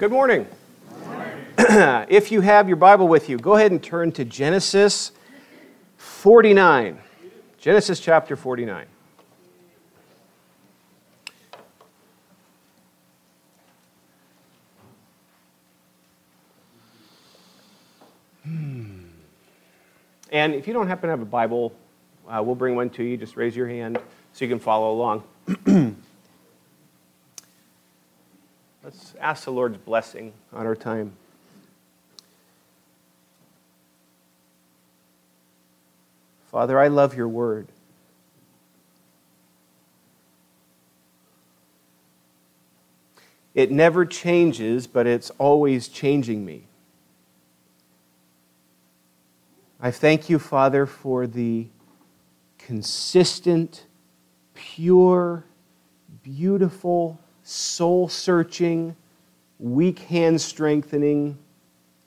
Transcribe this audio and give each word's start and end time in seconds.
Good 0.00 0.12
morning. 0.12 0.46
if 1.58 2.32
you 2.32 2.40
have 2.40 2.68
your 2.68 2.78
Bible 2.78 3.06
with 3.06 3.28
you, 3.28 3.36
go 3.36 3.56
ahead 3.56 3.70
and 3.70 3.82
turn 3.82 4.12
to 4.12 4.24
Genesis 4.24 5.12
49. 5.98 6.98
Genesis 7.58 8.00
chapter 8.00 8.34
49. 8.34 8.86
Hmm. 18.44 19.00
And 20.32 20.54
if 20.54 20.66
you 20.66 20.72
don't 20.72 20.88
happen 20.88 21.08
to 21.08 21.10
have 21.10 21.20
a 21.20 21.26
Bible, 21.26 21.74
uh, 22.26 22.42
we'll 22.42 22.54
bring 22.54 22.74
one 22.74 22.88
to 22.88 23.02
you. 23.02 23.18
Just 23.18 23.36
raise 23.36 23.54
your 23.54 23.68
hand 23.68 23.98
so 24.32 24.46
you 24.46 24.48
can 24.48 24.60
follow 24.60 24.92
along. 24.94 25.24
Let's 28.82 29.09
ask 29.20 29.44
the 29.44 29.52
Lord's 29.52 29.76
blessing 29.76 30.32
on 30.52 30.66
our 30.66 30.74
time. 30.74 31.12
Father, 36.50 36.80
I 36.80 36.88
love 36.88 37.16
your 37.16 37.28
word. 37.28 37.68
It 43.54 43.70
never 43.70 44.06
changes, 44.06 44.86
but 44.86 45.06
it's 45.06 45.30
always 45.38 45.88
changing 45.88 46.44
me. 46.44 46.64
I 49.80 49.90
thank 49.90 50.28
you, 50.28 50.38
Father, 50.38 50.86
for 50.86 51.26
the 51.26 51.66
consistent, 52.58 53.86
pure, 54.54 55.44
beautiful, 56.22 57.18
soul 57.42 58.08
searching, 58.08 58.94
weak 59.60 60.00
hand 60.00 60.40
strengthening 60.40 61.38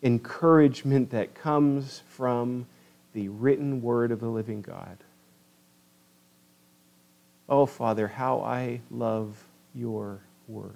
encouragement 0.01 1.11
that 1.11 1.35
comes 1.35 2.01
from 2.09 2.65
the 3.13 3.29
written 3.29 3.81
word 3.81 4.11
of 4.11 4.19
the 4.19 4.27
living 4.27 4.61
God. 4.61 4.97
Oh, 7.47 7.65
Father, 7.65 8.07
how 8.07 8.41
I 8.41 8.81
love 8.89 9.43
your 9.75 10.19
word. 10.47 10.75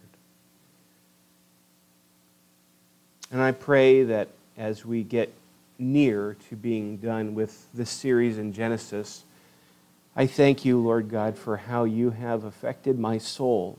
And 3.31 3.41
I 3.41 3.52
pray 3.52 4.03
that 4.03 4.30
as 4.57 4.85
we 4.85 5.03
get 5.03 5.33
near 5.80 6.37
to 6.49 6.55
being 6.55 6.97
done 6.97 7.35
with 7.35 7.67
this 7.73 7.89
series 7.89 8.37
in 8.37 8.53
Genesis, 8.53 9.23
I 10.15 10.27
thank 10.27 10.63
you, 10.63 10.80
Lord 10.80 11.09
God, 11.09 11.37
for 11.37 11.57
how 11.57 11.83
you 11.83 12.11
have 12.11 12.43
affected 12.43 12.97
my 12.97 13.17
soul 13.17 13.77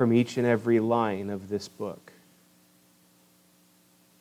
from 0.00 0.14
each 0.14 0.38
and 0.38 0.46
every 0.46 0.80
line 0.80 1.28
of 1.28 1.50
this 1.50 1.68
book 1.68 2.10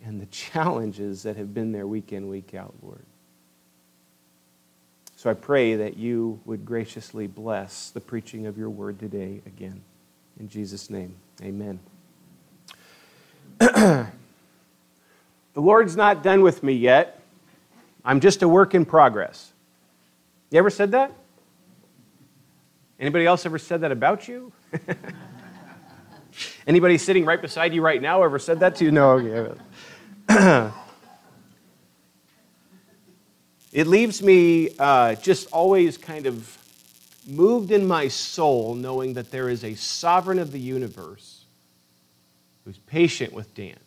and 0.04 0.20
the 0.20 0.26
challenges 0.26 1.24
that 1.24 1.38
have 1.38 1.54
been 1.54 1.72
there 1.72 1.88
week 1.88 2.12
in, 2.12 2.28
week 2.28 2.54
out, 2.54 2.74
Lord. 2.84 3.06
So 5.16 5.30
I 5.30 5.36
pray 5.36 5.78
that 5.78 5.96
you 5.96 6.42
would 6.44 6.66
graciously 6.66 7.28
bless 7.28 7.92
the 7.92 8.02
preaching 8.02 8.46
of 8.46 8.58
your 8.58 8.70
word 8.70 9.00
today 9.00 9.40
again. 9.46 9.82
In 10.38 10.50
Jesus' 10.50 10.90
name, 10.90 11.16
amen. 11.42 11.80
the 13.60 14.12
Lord's 15.56 15.96
not 15.96 16.24
done 16.24 16.42
with 16.42 16.62
me 16.62 16.74
yet. 16.74 17.22
I'm 18.04 18.20
just 18.20 18.44
a 18.44 18.50
work 18.50 18.76
in 18.76 18.84
progress. 18.84 19.54
You 20.52 20.60
ever 20.60 20.72
said 20.72 20.92
that? 20.92 21.14
Anybody 23.00 23.26
else 23.26 23.46
ever 23.46 23.58
said 23.58 23.80
that 23.80 23.94
about 23.94 24.28
you? 24.28 24.52
Anybody 26.70 27.00
sitting 27.00 27.26
right 27.26 27.42
beside 27.42 27.74
you 27.74 27.82
right 27.82 28.00
now 28.00 28.22
ever 28.22 28.38
said 28.38 28.60
that 28.60 28.76
to 28.76 28.86
you? 28.86 28.92
No. 28.92 29.14
Okay. 30.30 30.72
it 33.74 33.88
leaves 33.88 34.22
me 34.22 34.70
uh, 34.78 35.16
just 35.16 35.52
always 35.52 35.98
kind 35.98 36.28
of 36.28 36.56
moved 37.26 37.72
in 37.72 37.88
my 37.88 38.08
soul 38.08 38.76
knowing 38.76 39.16
that 39.16 39.32
there 39.32 39.50
is 39.50 39.64
a 39.64 39.74
sovereign 39.74 40.38
of 40.38 40.52
the 40.52 40.60
universe 40.60 41.44
who's 42.66 42.78
patient 42.78 43.34
with 43.34 43.52
Dan. 43.56 43.80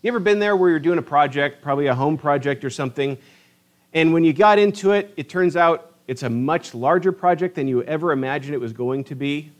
You 0.00 0.08
ever 0.08 0.20
been 0.20 0.38
there 0.38 0.56
where 0.56 0.70
you're 0.70 0.78
doing 0.78 0.98
a 0.98 1.02
project, 1.02 1.60
probably 1.60 1.88
a 1.88 1.94
home 1.94 2.16
project 2.16 2.64
or 2.64 2.70
something, 2.70 3.18
and 3.92 4.14
when 4.14 4.24
you 4.24 4.32
got 4.32 4.58
into 4.58 4.92
it, 4.92 5.12
it 5.18 5.28
turns 5.28 5.54
out 5.54 5.92
it's 6.08 6.22
a 6.22 6.30
much 6.30 6.74
larger 6.74 7.12
project 7.12 7.56
than 7.56 7.68
you 7.68 7.82
ever 7.82 8.10
imagined 8.10 8.54
it 8.54 8.60
was 8.60 8.72
going 8.72 9.04
to 9.04 9.14
be? 9.14 9.50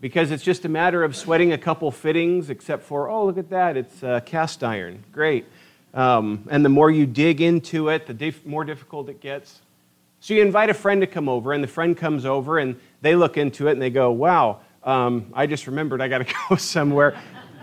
Because 0.00 0.30
it's 0.30 0.42
just 0.42 0.64
a 0.64 0.68
matter 0.68 1.02
of 1.02 1.16
sweating 1.16 1.52
a 1.52 1.58
couple 1.58 1.90
fittings, 1.90 2.50
except 2.50 2.82
for, 2.82 3.08
oh, 3.08 3.26
look 3.26 3.38
at 3.38 3.50
that, 3.50 3.76
it's 3.76 4.02
uh, 4.02 4.20
cast 4.20 4.62
iron. 4.62 5.02
Great. 5.12 5.46
Um, 5.94 6.46
and 6.50 6.64
the 6.64 6.68
more 6.68 6.90
you 6.90 7.06
dig 7.06 7.40
into 7.40 7.88
it, 7.88 8.06
the 8.06 8.14
dif- 8.14 8.44
more 8.44 8.64
difficult 8.64 9.08
it 9.08 9.20
gets. 9.20 9.60
So 10.20 10.34
you 10.34 10.42
invite 10.42 10.70
a 10.70 10.74
friend 10.74 11.00
to 11.00 11.06
come 11.06 11.28
over, 11.28 11.52
and 11.52 11.62
the 11.62 11.68
friend 11.68 11.96
comes 11.96 12.26
over, 12.26 12.58
and 12.58 12.78
they 13.00 13.14
look 13.14 13.36
into 13.36 13.68
it, 13.68 13.72
and 13.72 13.82
they 13.82 13.90
go, 13.90 14.10
wow, 14.12 14.60
um, 14.82 15.30
I 15.34 15.46
just 15.46 15.66
remembered 15.66 16.00
I 16.02 16.08
got 16.08 16.18
to 16.18 16.34
go 16.48 16.56
somewhere. 16.56 17.18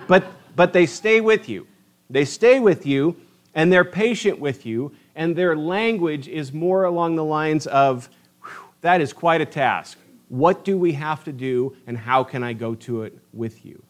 but, 0.07 0.25
but 0.55 0.73
they 0.73 0.85
stay 0.85 1.21
with 1.21 1.47
you. 1.49 1.67
They 2.09 2.25
stay 2.25 2.59
with 2.59 2.85
you, 2.85 3.15
and 3.53 3.71
they're 3.71 3.85
patient 3.85 4.39
with 4.39 4.65
you, 4.65 4.93
and 5.15 5.35
their 5.35 5.55
language 5.55 6.27
is 6.27 6.51
more 6.51 6.85
along 6.85 7.15
the 7.15 7.23
lines 7.23 7.67
of, 7.67 8.09
that 8.81 9.01
is 9.01 9.13
quite 9.13 9.41
a 9.41 9.45
task. 9.45 9.97
What 10.33 10.65
do 10.65 10.79
we 10.79 10.93
have 10.93 11.23
to 11.25 11.31
do, 11.31 11.75
and 11.85 11.95
how 11.95 12.23
can 12.23 12.41
I 12.41 12.53
go 12.53 12.73
to 12.73 13.03
it 13.03 13.15
with 13.33 13.63
you? 13.63 13.83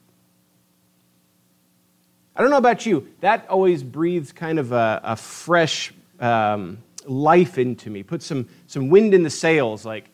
I 2.36 2.42
don't 2.42 2.52
know 2.52 2.58
about 2.58 2.86
you, 2.86 3.08
that 3.22 3.48
always 3.48 3.82
breathes 3.82 4.34
kind 4.34 4.60
of 4.60 4.74
a, 4.74 5.00
a 5.06 5.16
fresh 5.16 5.94
um, 6.20 6.80
life 7.06 7.58
into 7.58 7.90
me, 7.90 8.04
puts 8.04 8.26
some, 8.26 8.50
some 8.68 8.90
wind 8.90 9.14
in 9.14 9.24
the 9.24 9.30
sails, 9.30 9.86
like, 9.86 10.10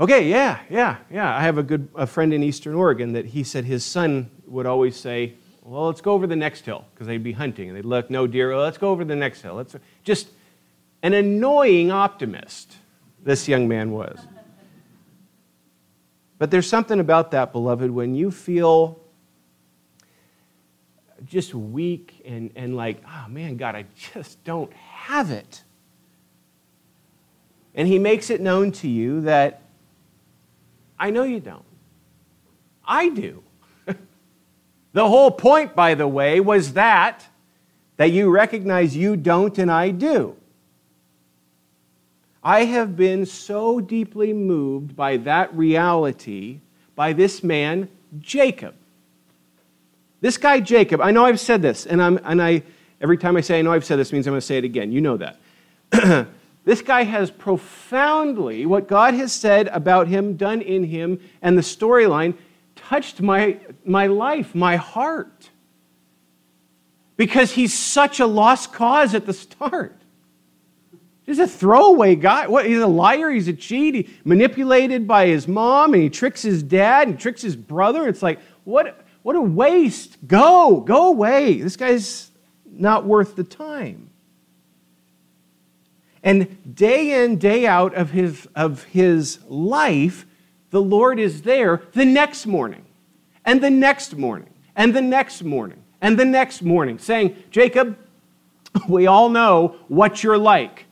okay, 0.00 0.28
yeah, 0.28 0.58
yeah, 0.68 0.96
yeah. 1.12 1.36
I 1.36 1.42
have 1.42 1.58
a 1.58 1.62
good 1.62 1.86
a 1.94 2.08
friend 2.08 2.34
in 2.34 2.42
Eastern 2.42 2.74
Oregon 2.74 3.12
that 3.12 3.26
he 3.26 3.44
said 3.44 3.64
his 3.64 3.84
son 3.84 4.32
would 4.48 4.66
always 4.66 4.96
say, 4.96 5.34
well, 5.62 5.86
let's 5.86 6.00
go 6.00 6.10
over 6.10 6.26
the 6.26 6.34
next 6.34 6.64
hill, 6.64 6.84
because 6.92 7.06
they'd 7.06 7.22
be 7.22 7.30
hunting, 7.30 7.68
and 7.68 7.76
they'd 7.78 7.84
look, 7.84 8.10
no 8.10 8.26
deer, 8.26 8.58
let's 8.58 8.78
go 8.78 8.90
over 8.90 9.04
the 9.04 9.14
next 9.14 9.42
hill. 9.42 9.54
Let's, 9.54 9.76
just 10.02 10.28
an 11.04 11.14
annoying 11.14 11.92
optimist, 11.92 12.74
this 13.22 13.46
young 13.46 13.68
man 13.68 13.92
was. 13.92 14.18
But 16.40 16.50
there's 16.50 16.66
something 16.66 16.98
about 17.00 17.32
that, 17.32 17.52
beloved, 17.52 17.90
when 17.90 18.14
you 18.14 18.30
feel 18.30 18.98
just 21.26 21.54
weak 21.54 22.22
and, 22.24 22.50
and 22.56 22.74
like, 22.74 23.02
oh 23.06 23.28
man, 23.28 23.58
God, 23.58 23.76
I 23.76 23.84
just 24.14 24.42
don't 24.42 24.72
have 24.72 25.30
it. 25.30 25.62
And 27.74 27.86
He 27.86 27.98
makes 27.98 28.30
it 28.30 28.40
known 28.40 28.72
to 28.72 28.88
you 28.88 29.20
that 29.20 29.60
I 30.98 31.10
know 31.10 31.24
you 31.24 31.40
don't. 31.40 31.62
I 32.86 33.10
do. 33.10 33.42
the 34.94 35.06
whole 35.06 35.30
point, 35.30 35.76
by 35.76 35.94
the 35.94 36.08
way, 36.08 36.40
was 36.40 36.72
that 36.72 37.22
that 37.98 38.12
you 38.12 38.30
recognize 38.30 38.96
you 38.96 39.14
don't 39.14 39.58
and 39.58 39.70
I 39.70 39.90
do. 39.90 40.36
I 42.42 42.64
have 42.64 42.96
been 42.96 43.26
so 43.26 43.80
deeply 43.80 44.32
moved 44.32 44.96
by 44.96 45.18
that 45.18 45.54
reality 45.54 46.60
by 46.96 47.12
this 47.12 47.44
man, 47.44 47.88
Jacob. 48.18 48.74
This 50.20 50.36
guy, 50.36 50.60
Jacob, 50.60 51.00
I 51.00 51.10
know 51.10 51.24
I've 51.24 51.40
said 51.40 51.62
this, 51.62 51.86
and, 51.86 52.00
I'm, 52.02 52.18
and 52.24 52.42
I, 52.42 52.62
every 53.00 53.16
time 53.16 53.36
I 53.36 53.40
say 53.40 53.58
I 53.58 53.62
know 53.62 53.72
I've 53.72 53.84
said 53.84 53.98
this 53.98 54.12
means 54.12 54.26
I'm 54.26 54.32
going 54.32 54.40
to 54.40 54.46
say 54.46 54.58
it 54.58 54.64
again. 54.64 54.92
You 54.92 55.00
know 55.00 55.16
that. 55.16 56.28
this 56.64 56.82
guy 56.82 57.04
has 57.04 57.30
profoundly, 57.30 58.66
what 58.66 58.86
God 58.86 59.14
has 59.14 59.32
said 59.32 59.68
about 59.68 60.08
him, 60.08 60.36
done 60.36 60.60
in 60.60 60.84
him, 60.84 61.20
and 61.40 61.56
the 61.56 61.62
storyline 61.62 62.34
touched 62.74 63.20
my, 63.20 63.58
my 63.84 64.06
life, 64.06 64.54
my 64.54 64.76
heart. 64.76 65.50
Because 67.16 67.52
he's 67.52 67.72
such 67.72 68.20
a 68.20 68.26
lost 68.26 68.72
cause 68.72 69.14
at 69.14 69.26
the 69.26 69.34
start. 69.34 69.99
He's 71.30 71.38
a 71.38 71.46
throwaway 71.46 72.16
guy. 72.16 72.48
What, 72.48 72.66
he's 72.66 72.80
a 72.80 72.88
liar. 72.88 73.30
He's 73.30 73.46
a 73.46 73.52
cheat. 73.52 73.94
He 73.94 74.10
manipulated 74.24 75.06
by 75.06 75.28
his 75.28 75.46
mom, 75.46 75.94
and 75.94 76.02
he 76.02 76.10
tricks 76.10 76.42
his 76.42 76.60
dad 76.60 77.06
and 77.06 77.20
tricks 77.20 77.40
his 77.40 77.54
brother. 77.54 78.08
It's 78.08 78.20
like, 78.20 78.40
what, 78.64 79.06
what 79.22 79.36
a 79.36 79.40
waste. 79.40 80.26
Go, 80.26 80.80
go 80.80 81.06
away. 81.06 81.60
This 81.60 81.76
guy's 81.76 82.32
not 82.68 83.04
worth 83.04 83.36
the 83.36 83.44
time. 83.44 84.10
And 86.24 86.74
day 86.74 87.22
in, 87.22 87.36
day 87.36 87.64
out 87.64 87.94
of 87.94 88.10
his, 88.10 88.48
of 88.56 88.82
his 88.82 89.38
life, 89.46 90.26
the 90.70 90.82
Lord 90.82 91.20
is 91.20 91.42
there 91.42 91.82
the 91.92 92.04
next 92.04 92.44
morning, 92.44 92.84
and 93.44 93.62
the 93.62 93.70
next 93.70 94.16
morning, 94.16 94.50
and 94.74 94.96
the 94.96 95.00
next 95.00 95.44
morning, 95.44 95.84
and 96.00 96.18
the 96.18 96.24
next 96.24 96.60
morning, 96.60 96.98
saying, 96.98 97.36
Jacob, 97.52 97.96
we 98.88 99.06
all 99.06 99.28
know 99.28 99.76
what 99.86 100.24
you're 100.24 100.36
like. 100.36 100.86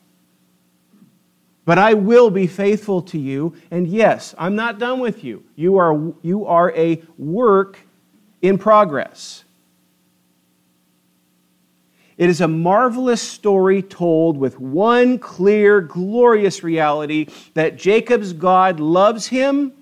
But 1.68 1.76
I 1.76 1.92
will 1.92 2.30
be 2.30 2.46
faithful 2.46 3.02
to 3.02 3.18
you. 3.18 3.54
And 3.70 3.86
yes, 3.86 4.34
I'm 4.38 4.56
not 4.56 4.78
done 4.78 5.00
with 5.00 5.22
you. 5.22 5.44
You 5.54 5.76
are, 5.76 6.14
you 6.22 6.46
are 6.46 6.72
a 6.74 7.02
work 7.18 7.78
in 8.40 8.56
progress. 8.56 9.44
It 12.16 12.30
is 12.30 12.40
a 12.40 12.48
marvelous 12.48 13.20
story 13.20 13.82
told 13.82 14.38
with 14.38 14.58
one 14.58 15.18
clear, 15.18 15.82
glorious 15.82 16.64
reality 16.64 17.26
that 17.52 17.76
Jacob's 17.76 18.32
God 18.32 18.80
loves 18.80 19.26
him 19.26 19.74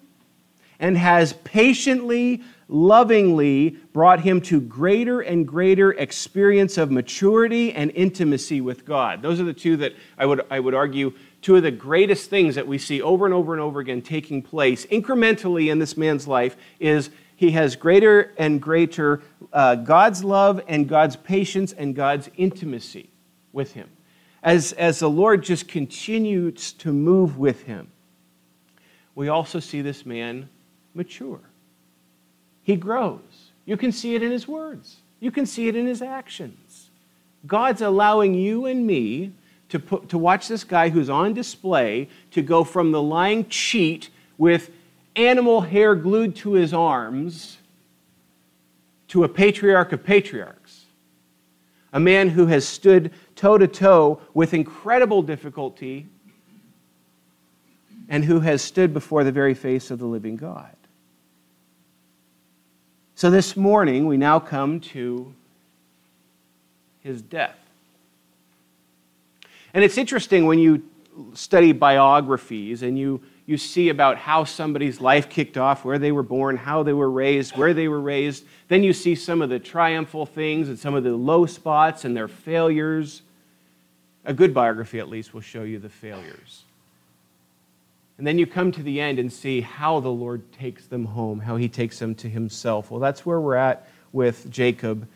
and 0.81 0.99
has 0.99 1.35
patiently, 1.45 2.43
lovingly 2.67 3.77
brought 3.93 4.19
him 4.19 4.41
to 4.41 4.61
greater 4.61 5.21
and 5.21 5.47
greater 5.47 5.93
experience 5.93 6.79
of 6.79 6.91
maturity 6.91 7.73
and 7.73 7.93
intimacy 7.93 8.61
with 8.61 8.85
God. 8.85 9.23
Those 9.23 9.41
are 9.41 9.45
the 9.45 9.53
two 9.53 9.77
that 9.77 9.93
I 10.19 10.27
would, 10.27 10.45
I 10.51 10.59
would 10.59 10.75
argue 10.75 11.13
two 11.47 11.55
of 11.55 11.63
the 11.63 11.71
greatest 11.71 12.29
things 12.29 12.57
that 12.57 12.67
we 12.67 12.77
see 12.77 13.01
over 13.01 13.25
and 13.25 13.33
over 13.33 13.53
and 13.53 13.63
over 13.63 13.79
again 13.79 14.03
taking 14.03 14.43
place 14.43 14.85
incrementally 14.87 15.71
in 15.71 15.79
this 15.79 15.97
man's 15.97 16.27
life 16.27 16.57
is 16.81 17.09
he 17.37 17.53
has 17.53 17.77
greater 17.77 18.35
and 18.37 18.61
greater 18.61 19.23
uh, 19.53 19.77
God's 19.77 20.25
love 20.25 20.61
and 20.67 20.89
God's 20.89 21.15
patience 21.15 21.73
and 21.73 21.95
God's 21.95 22.29
intimacy 22.37 23.11
with 23.53 23.75
him. 23.75 23.89
As, 24.43 24.73
as 24.73 24.99
the 24.99 25.09
Lord 25.09 25.45
just 25.45 25.69
continues 25.69 26.73
to 26.73 26.93
move 26.93 27.39
with 27.39 27.63
him, 27.63 27.93
we 29.15 29.29
also 29.29 29.61
see 29.61 29.83
this 29.83 30.05
man 30.05 30.49
mature. 30.95 31.39
He 32.65 32.75
grows. 32.75 33.53
You 33.67 33.77
can 33.77 33.93
see 33.93 34.17
it 34.17 34.23
in 34.25 34.33
his 34.33 34.49
words, 34.49 34.97
you 35.21 35.31
can 35.31 35.47
see 35.47 35.69
it 35.69 35.77
in 35.77 35.87
his 35.87 36.03
actions. 36.03 36.91
God's 37.47 37.83
allowing 37.83 38.35
you 38.35 38.67
and 38.67 38.85
me 38.85 39.31
to, 39.69 39.79
put, 39.79 40.09
to 40.11 40.19
watch 40.19 40.49
this 40.49 40.65
guy 40.65 40.89
who's 40.89 41.11
on 41.11 41.35
display 41.35 42.09
to 42.31 42.43
go 42.43 42.65
from 42.65 42.93
the 42.93 43.03
lying 43.03 43.49
cheat 43.49 44.11
with 44.39 44.71
animal 45.17 45.61
hair 45.63 45.95
glued 45.95 46.37
to 46.37 46.53
his 46.53 46.73
arms 46.73 47.59
to 49.09 49.25
a 49.25 49.29
patriarch 49.29 49.93
of 49.93 50.05
patriarchs, 50.05 50.85
a 51.93 52.01
man 52.01 52.29
who 52.29 52.47
has 52.47 52.67
stood 52.67 53.11
toe 53.35 53.57
to 53.59 53.67
toe 53.67 54.21
with 54.35 54.53
incredible 54.53 55.23
difficulty 55.23 56.07
and 58.09 58.25
who 58.25 58.41
has 58.41 58.63
stood 58.63 58.93
before 58.93 59.25
the 59.25 59.33
very 59.33 59.55
face 59.55 59.91
of 59.91 59.99
the 59.99 60.07
living 60.07 60.37
God. 60.37 60.77
So 63.15 63.31
this 63.31 63.57
morning, 63.57 64.07
we 64.07 64.17
now 64.17 64.39
come 64.39 64.79
to 64.81 65.35
his 67.01 67.23
death. 67.23 67.57
And 69.77 69.85
it's 69.85 69.99
interesting 69.99 70.47
when 70.47 70.59
you 70.59 70.83
study 71.35 71.73
biographies 71.73 72.83
and 72.83 72.99
you, 72.99 73.21
you 73.45 73.59
see 73.59 73.91
about 73.91 74.17
how 74.17 74.45
somebody's 74.45 75.03
life 75.03 75.29
kicked 75.29 75.59
off, 75.59 75.85
where 75.85 75.99
they 75.99 76.13
were 76.13 76.23
born, 76.23 76.57
how 76.57 76.83
they 76.83 76.95
were 76.95 77.11
raised, 77.11 77.59
where 77.59 77.75
they 77.75 77.87
were 77.87 78.01
raised. 78.01 78.47
Then 78.69 78.83
you 78.83 78.95
see 78.95 79.15
some 79.15 79.43
of 79.43 79.51
the 79.51 79.59
triumphal 79.59 80.25
things 80.25 80.71
and 80.71 80.79
some 80.79 80.95
of 80.95 81.05
the 81.05 81.15
low 81.15 81.45
spots 81.45 82.07
and 82.07 82.17
their 82.17 82.27
failures. 82.27 83.21
A 84.25 84.33
good 84.33 84.55
biography, 84.55 84.99
at 84.99 85.11
least, 85.11 85.35
will 85.35 85.43
show 85.43 85.65
you 85.65 85.79
the 85.79 85.91
failures. 85.91 86.63
And 88.17 88.27
then 88.27 88.39
you 88.39 88.47
come 88.47 88.73
to 88.73 88.83
the 88.83 88.99
end 88.99 89.19
and 89.19 89.31
see 89.31 89.61
how 89.61 90.01
the 90.01 90.09
Lord 90.09 90.51
takes 90.55 90.87
them 90.87 91.05
home, 91.05 91.39
how 91.39 91.57
he 91.57 91.69
takes 91.69 91.99
them 91.99 92.15
to 92.15 92.31
himself. 92.31 92.91
Well, 92.91 93.01
that's 93.01 93.27
where 93.27 93.39
we're 93.39 93.57
at 93.57 93.91
with 94.11 94.51
Jacob. 94.51 95.07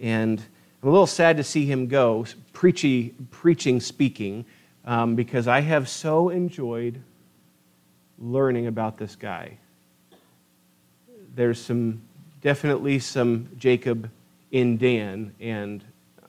And 0.00 0.42
I'm 0.82 0.88
a 0.88 0.92
little 0.92 1.08
sad 1.08 1.36
to 1.38 1.44
see 1.44 1.66
him 1.66 1.88
go, 1.88 2.24
preachy, 2.52 3.14
preaching, 3.30 3.80
speaking, 3.80 4.44
um, 4.84 5.16
because 5.16 5.48
I 5.48 5.60
have 5.60 5.88
so 5.88 6.28
enjoyed 6.28 7.00
learning 8.18 8.68
about 8.68 8.96
this 8.96 9.16
guy. 9.16 9.58
There's 11.34 11.60
some, 11.60 12.00
definitely 12.42 13.00
some 13.00 13.48
Jacob 13.58 14.08
in 14.52 14.76
Dan, 14.76 15.34
and 15.40 15.82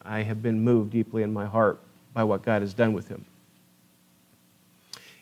I 0.04 0.24
have 0.24 0.42
been 0.42 0.60
moved 0.64 0.92
deeply 0.92 1.22
in 1.22 1.32
my 1.32 1.46
heart 1.46 1.80
by 2.14 2.24
what 2.24 2.42
God 2.42 2.64
has 2.64 2.74
done 2.74 2.94
with 2.94 3.08
him. 3.08 3.24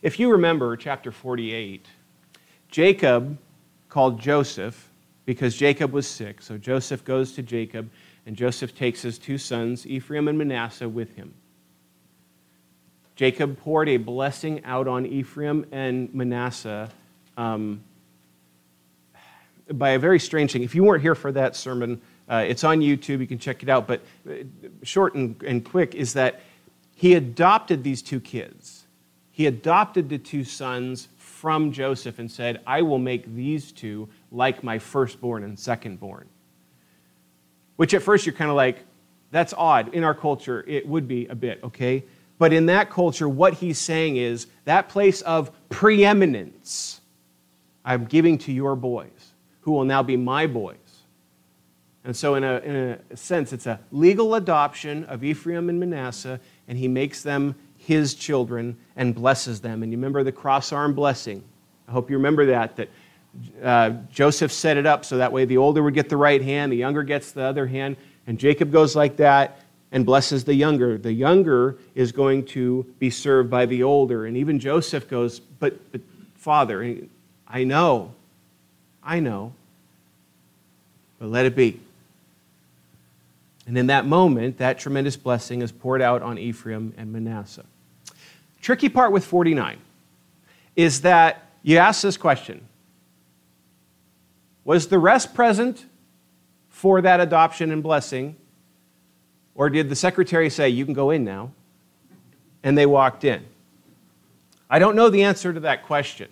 If 0.01 0.19
you 0.19 0.31
remember 0.31 0.77
chapter 0.77 1.12
48, 1.12 1.85
Jacob 2.69 3.38
called 3.89 4.21
Joseph 4.21 4.89
because 5.25 5.56
Jacob 5.56 5.91
was 5.91 6.07
sick. 6.07 6.41
So 6.41 6.57
Joseph 6.57 7.03
goes 7.03 7.33
to 7.33 7.44
Jacob 7.44 7.89
and 8.27 8.35
Joseph 8.35 8.75
takes 8.75 9.01
his 9.01 9.18
two 9.18 9.38
sons, 9.38 9.88
Ephraim 9.88 10.27
and 10.27 10.38
Manasseh, 10.38 10.89
with 10.89 11.15
him. 11.15 11.33
Jacob 13.15 13.57
poured 13.57 13.88
a 13.88 13.95
blessing 13.95 14.63
out 14.65 14.85
on 14.85 15.06
Ephraim 15.06 15.65
and 15.71 16.13
Manasseh 16.13 16.89
um, 17.38 17.81
by 19.71 19.91
a 19.91 20.00
very 20.00 20.19
strange 20.19 20.51
thing. 20.51 20.62
If 20.62 20.75
you 20.75 20.83
weren't 20.83 21.01
here 21.01 21.15
for 21.15 21.31
that 21.31 21.56
sermon, 21.56 22.01
uh, 22.29 22.44
it's 22.45 22.65
on 22.65 22.81
YouTube, 22.81 23.21
you 23.21 23.27
can 23.27 23.39
check 23.39 23.63
it 23.63 23.69
out. 23.69 23.88
But 23.88 24.01
uh, 24.30 24.33
short 24.83 25.15
and, 25.15 25.41
and 25.44 25.63
quick 25.63 25.95
is 25.95 26.12
that 26.13 26.41
he 26.95 27.13
adopted 27.13 27.81
these 27.81 28.01
two 28.01 28.19
kids. 28.19 28.88
He 29.31 29.45
adopted 29.45 30.09
the 30.09 30.18
two 30.18 30.44
sons 30.44 31.07
from 31.15 31.71
Joseph 31.71 32.19
and 32.19 32.30
said, 32.30 32.59
I 32.68 32.81
will 32.81 33.00
make 33.00 33.33
these 33.33 33.71
two 33.71 34.09
like 34.33 34.65
my 34.65 34.80
firstborn 34.80 35.45
and 35.45 35.56
secondborn. 35.56 36.25
Which 37.77 37.94
at 37.94 38.03
first 38.03 38.25
you're 38.25 38.35
kind 38.35 38.50
of 38.50 38.57
like, 38.57 38.83
that's 39.31 39.53
odd. 39.57 39.94
In 39.94 40.03
our 40.03 40.13
culture, 40.13 40.63
it 40.68 40.88
would 40.88 41.07
be 41.07 41.25
a 41.27 41.35
bit, 41.35 41.59
okay? 41.63 42.03
But 42.38 42.53
in 42.53 42.68
that 42.68 42.89
culture, 42.89 43.27
what 43.27 43.56
he's 43.56 43.79
saying 43.79 44.18
is 44.18 44.47
that 44.65 44.89
place 44.89 45.21
of 45.21 45.51
preeminence 45.69 47.01
I'm 47.88 48.03
giving 48.03 48.38
to 48.39 48.51
your 48.51 48.75
boys, 48.75 49.31
who 49.62 49.71
will 49.71 49.85
now 49.85 50.03
be 50.03 50.18
my 50.18 50.45
boys. 50.45 50.75
And 52.03 52.15
so, 52.15 52.35
in 52.35 52.44
a, 52.44 52.57
in 52.59 52.75
a 52.75 53.18
sense, 53.18 53.53
it's 53.53 53.65
a 53.65 53.80
legal 53.91 54.35
adoption 54.35 55.06
of 55.06 55.23
Ephraim 55.23 55.69
and 55.69 55.80
Manasseh, 55.80 56.39
and 56.68 56.77
he 56.77 56.89
makes 56.89 57.23
them 57.23 57.56
his 57.77 58.13
children 58.13 58.77
and 58.97 59.15
blesses 59.15 59.62
them. 59.62 59.83
And 59.83 59.91
you 59.91 59.97
remember 59.97 60.23
the 60.23 60.33
cross 60.33 60.73
arm 60.73 60.94
blessing. 60.94 61.44
I 61.88 61.91
hope 61.94 62.09
you 62.09 62.18
remember 62.18 62.45
that, 62.47 62.75
that 62.75 62.89
uh, 63.62 63.91
Joseph 64.12 64.51
set 64.51 64.77
it 64.77 64.85
up 64.85 65.06
so 65.06 65.18
that 65.18 65.31
way 65.31 65.45
the 65.45 65.57
older 65.57 65.83
would 65.83 65.94
get 65.94 66.09
the 66.09 66.18
right 66.18 66.41
hand, 66.41 66.71
the 66.71 66.77
younger 66.77 67.03
gets 67.03 67.31
the 67.31 67.44
other 67.44 67.68
hand, 67.68 67.97
and 68.25 68.39
Jacob 68.39 68.71
goes 68.71 68.95
like 68.95 69.18
that 69.18 69.62
and 69.91 70.06
blesses 70.06 70.44
the 70.44 70.53
younger. 70.53 70.97
The 70.97 71.13
younger 71.13 71.77
is 71.95 72.12
going 72.12 72.45
to 72.47 72.83
be 73.00 73.09
served 73.09 73.50
by 73.50 73.65
the 73.65 73.83
older. 73.83 74.25
And 74.25 74.35
even 74.35 74.59
Joseph 74.59 75.07
goes, 75.07 75.39
But, 75.39 75.91
but 75.91 76.01
Father, 76.35 76.97
I 77.47 77.63
know, 77.63 78.13
I 79.03 79.19
know, 79.19 79.53
but 81.19 81.30
let 81.30 81.45
it 81.45 81.56
be. 81.56 81.80
And 83.66 83.78
in 83.78 83.87
that 83.87 84.06
moment, 84.06 84.57
that 84.59 84.80
tremendous 84.80 85.18
blessing 85.18 85.61
is 85.61 85.71
poured 85.71 86.01
out 86.01 86.21
on 86.21 86.37
Ephraim 86.37 86.94
and 86.97 87.11
Manasseh. 87.11 87.66
Tricky 88.61 88.90
part 88.90 89.11
with 89.11 89.25
49 89.25 89.78
is 90.75 91.01
that 91.01 91.49
you 91.63 91.78
ask 91.78 92.01
this 92.01 92.18
question 92.18 92.61
was 94.68 94.90
the 94.90 95.00
rest 95.00 95.33
present 95.33 95.86
for 96.68 97.00
that 97.00 97.21
adoption 97.21 97.71
and 97.71 97.81
blessing? 97.81 98.36
Or 99.56 99.69
did 99.69 99.88
the 99.88 99.95
secretary 99.95 100.50
say, 100.50 100.68
You 100.68 100.83
can 100.83 100.94
go 100.94 101.09
in 101.09 101.24
now? 101.24 101.52
And 102.64 102.78
they 102.78 102.86
walked 102.86 103.24
in? 103.24 103.45
I 104.69 104.78
don't 104.78 104.97
know 104.97 105.09
the 105.09 105.24
answer 105.24 105.54
to 105.54 105.62
that 105.62 105.86
question. 105.86 106.28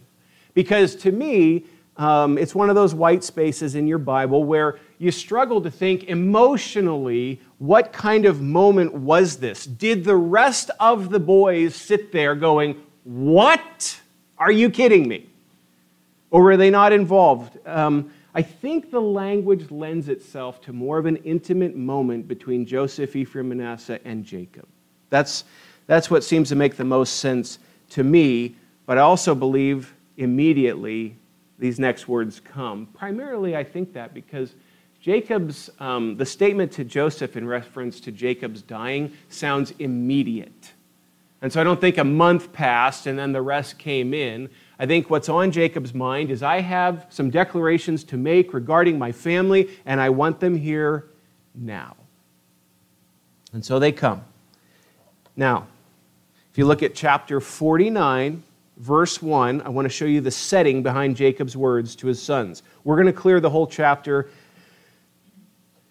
Because 0.54 0.98
to 0.98 1.14
me, 1.14 1.64
um, 1.96 2.38
it's 2.38 2.54
one 2.54 2.70
of 2.70 2.76
those 2.76 2.94
white 2.94 3.24
spaces 3.24 3.74
in 3.74 3.88
your 3.88 4.00
Bible 4.00 4.44
where 4.44 4.80
you 4.98 5.12
struggle 5.12 5.62
to 5.62 5.72
think 5.72 6.04
emotionally 6.04 7.40
what 7.60 7.94
kind 7.94 8.26
of 8.26 8.42
moment 8.42 8.94
was 8.94 9.38
this? 9.38 9.66
Did 9.66 10.04
the 10.04 10.18
rest 10.18 10.72
of 10.82 11.10
the 11.10 11.22
boys 11.22 11.74
sit 11.74 12.12
there 12.12 12.36
going, 12.36 12.82
What? 13.06 14.02
Are 14.38 14.52
you 14.52 14.70
kidding 14.70 15.08
me? 15.08 15.30
Or 16.32 16.44
were 16.44 16.58
they 16.58 16.70
not 16.70 16.92
involved? 16.92 17.58
Um, 17.66 18.12
I 18.36 18.42
think 18.42 18.92
the 18.92 19.00
language 19.00 19.72
lends 19.72 20.10
itself 20.10 20.60
to 20.64 20.74
more 20.74 20.98
of 20.98 21.06
an 21.06 21.16
intimate 21.18 21.74
moment 21.74 22.28
between 22.28 22.66
Joseph, 22.66 23.16
Ephraim, 23.16 23.48
Manasseh, 23.48 24.06
and 24.06 24.26
Jacob. 24.26 24.68
That's, 25.10 25.46
that's 25.88 26.12
what 26.12 26.22
seems 26.22 26.50
to 26.50 26.56
make 26.56 26.76
the 26.76 26.84
most 26.84 27.18
sense 27.22 27.60
to 27.92 28.04
me, 28.04 28.58
but 28.86 28.98
I 28.98 29.02
also 29.02 29.36
believe 29.36 29.96
immediately 30.18 31.16
these 31.60 31.80
next 31.80 32.10
words 32.10 32.42
come. 32.42 32.88
Primarily, 32.88 33.56
I 33.56 33.64
think 33.64 33.94
that 33.94 34.14
because 34.14 34.54
Jacob's, 35.00 35.70
um, 35.80 36.18
the 36.18 36.26
statement 36.26 36.74
to 36.74 36.84
Joseph 36.84 37.38
in 37.38 37.48
reference 37.48 38.02
to 38.02 38.12
Jacob's 38.12 38.62
dying 38.62 39.14
sounds 39.30 39.72
immediate. 39.80 40.74
And 41.42 41.54
so 41.54 41.62
I 41.62 41.64
don't 41.64 41.80
think 41.80 41.98
a 41.98 42.04
month 42.04 42.52
passed 42.52 43.08
and 43.08 43.18
then 43.18 43.32
the 43.32 43.42
rest 43.42 43.78
came 43.78 44.14
in. 44.14 44.50
I 44.78 44.86
think 44.86 45.10
what's 45.10 45.30
on 45.30 45.52
Jacob's 45.52 45.94
mind 45.94 46.32
is 46.32 46.44
I 46.44 46.60
have 46.62 47.08
some 47.10 47.30
declarations 47.30 48.04
to 48.06 48.18
make 48.18 48.54
regarding 48.54 49.00
my 49.00 49.12
family, 49.12 49.70
and 49.86 50.02
I 50.02 50.10
want 50.10 50.40
them 50.40 50.58
here 50.58 51.06
now. 51.54 51.96
And 53.54 53.64
so 53.64 53.80
they 53.80 53.92
come. 53.92 54.24
Now, 55.38 55.68
if 56.52 56.58
you 56.58 56.66
look 56.66 56.84
at 56.84 56.94
chapter 56.94 57.40
49, 57.40 58.44
verse 58.78 59.22
1, 59.22 59.62
I 59.62 59.70
want 59.70 59.86
to 59.86 59.90
show 59.90 60.06
you 60.06 60.20
the 60.22 60.32
setting 60.32 60.84
behind 60.84 61.16
Jacob's 61.16 61.56
words 61.56 61.96
to 61.98 62.08
his 62.08 62.22
sons. 62.22 62.64
We're 62.84 62.96
going 62.96 63.08
to 63.08 63.14
clear 63.14 63.40
the 63.40 63.50
whole 63.50 63.68
chapter, 63.68 64.30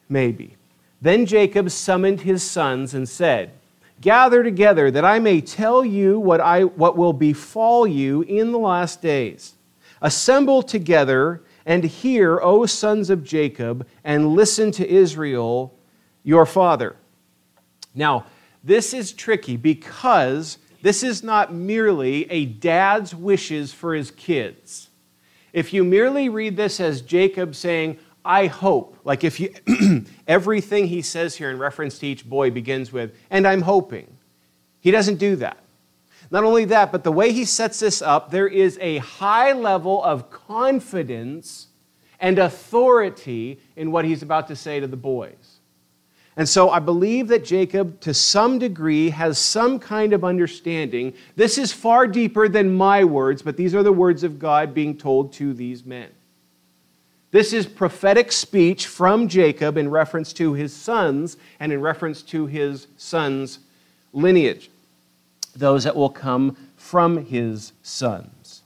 maybe. 0.09 0.57
Then 1.01 1.27
Jacob 1.27 1.71
summoned 1.71 2.21
his 2.21 2.43
sons 2.43 2.95
and 2.95 3.09
said, 3.09 3.53
Gather 4.01 4.43
together 4.43 4.91
that 4.91 5.05
I 5.05 5.19
may 5.19 5.41
tell 5.41 5.85
you 5.85 6.19
what, 6.19 6.41
I, 6.41 6.65
what 6.65 6.97
will 6.97 7.13
befall 7.13 7.87
you 7.87 8.23
in 8.23 8.53
the 8.53 8.59
last 8.59 9.01
days. 9.01 9.55
Assemble 10.03 10.63
together 10.63 11.43
and 11.65 11.85
hear, 11.85 12.41
O 12.43 12.67
sons 12.67 13.09
of 13.09 13.25
Jacob, 13.25 13.87
and 14.03 14.35
listen 14.35 14.71
to 14.73 14.89
Israel, 14.89 15.75
your 16.23 16.45
father. 16.45 16.97
Now, 17.95 18.27
this 18.63 18.93
is 18.93 19.13
tricky 19.13 19.57
because 19.57 20.59
this 20.83 21.03
is 21.03 21.23
not 21.23 21.55
merely 21.55 22.31
a 22.31 22.45
dad's 22.45 23.15
wishes 23.15 23.73
for 23.73 23.95
his 23.95 24.11
kids. 24.11 24.91
If 25.55 25.73
you 25.73 25.85
merely 25.85 26.29
read 26.29 26.57
this 26.57 26.81
as 26.81 27.01
Jacob 27.01 27.55
saying, 27.55 27.99
I 28.25 28.47
hope, 28.47 28.97
like 29.05 29.23
if 29.23 29.39
you, 29.39 29.55
everything 30.27 30.87
he 30.87 31.03
says 31.03 31.37
here 31.37 31.51
in 31.51 31.59
reference 31.59 31.99
to 31.99 32.07
each 32.07 32.29
boy 32.29 32.51
begins 32.51 32.93
with, 32.93 33.15
and 33.31 33.47
I'm 33.47 33.63
hoping. 33.63 34.17
He 34.81 34.91
doesn't 34.91 35.17
do 35.17 35.37
that. 35.37 35.59
Not 36.31 36.45
only 36.45 36.65
that, 36.67 36.91
but 36.91 37.05
the 37.05 37.13
way 37.13 37.33
he 37.33 37.45
sets 37.45 37.81
this 37.81 38.01
up, 38.01 38.31
there 38.31 38.49
is 38.49 38.79
a 38.81 38.99
high 38.99 39.53
level 39.53 40.03
of 40.03 40.31
confidence 40.31 41.69
and 42.19 42.39
authority 42.39 43.61
in 43.77 43.93
what 43.93 44.05
he's 44.05 44.23
about 44.23 44.49
to 44.49 44.57
say 44.57 44.81
to 44.81 44.87
the 44.87 44.97
boys. 44.97 45.61
And 46.37 46.49
so 46.49 46.71
I 46.71 46.81
believe 46.81 47.29
that 47.29 47.45
Jacob, 47.45 48.01
to 48.01 48.13
some 48.13 48.59
degree, 48.59 49.11
has 49.11 49.39
some 49.39 49.79
kind 49.79 50.13
of 50.13 50.25
understanding. 50.25 51.15
This 51.37 51.59
is 51.59 51.73
far 51.73 52.07
deeper 52.09 52.49
than 52.49 52.75
my 52.75 53.05
words, 53.05 53.43
but 53.43 53.57
these 53.57 53.75
are 53.75 53.83
the 53.83 53.93
words 53.93 54.25
of 54.25 54.39
God 54.39 54.75
being 54.75 54.97
told 54.97 55.33
to 55.35 55.53
these 55.55 55.85
men. 55.85 56.09
This 57.35 57.53
is 57.53 57.67
prophetic 57.67 58.31
speech 58.31 58.87
from 58.87 59.27
Jacob 59.27 59.77
in 59.77 59.91
reference 59.91 60.33
to 60.35 60.53
his 60.53 60.73
sons 60.73 61.37
and 61.59 61.73
in 61.73 61.81
reference 61.81 62.23
to 62.23 62.47
his 62.47 62.87
sons' 62.97 63.59
lineage, 64.13 64.71
those 65.57 65.83
that 65.83 65.97
will 65.97 66.11
come 66.11 66.57
from 66.77 67.27
his 67.27 67.73
sons. 67.83 68.63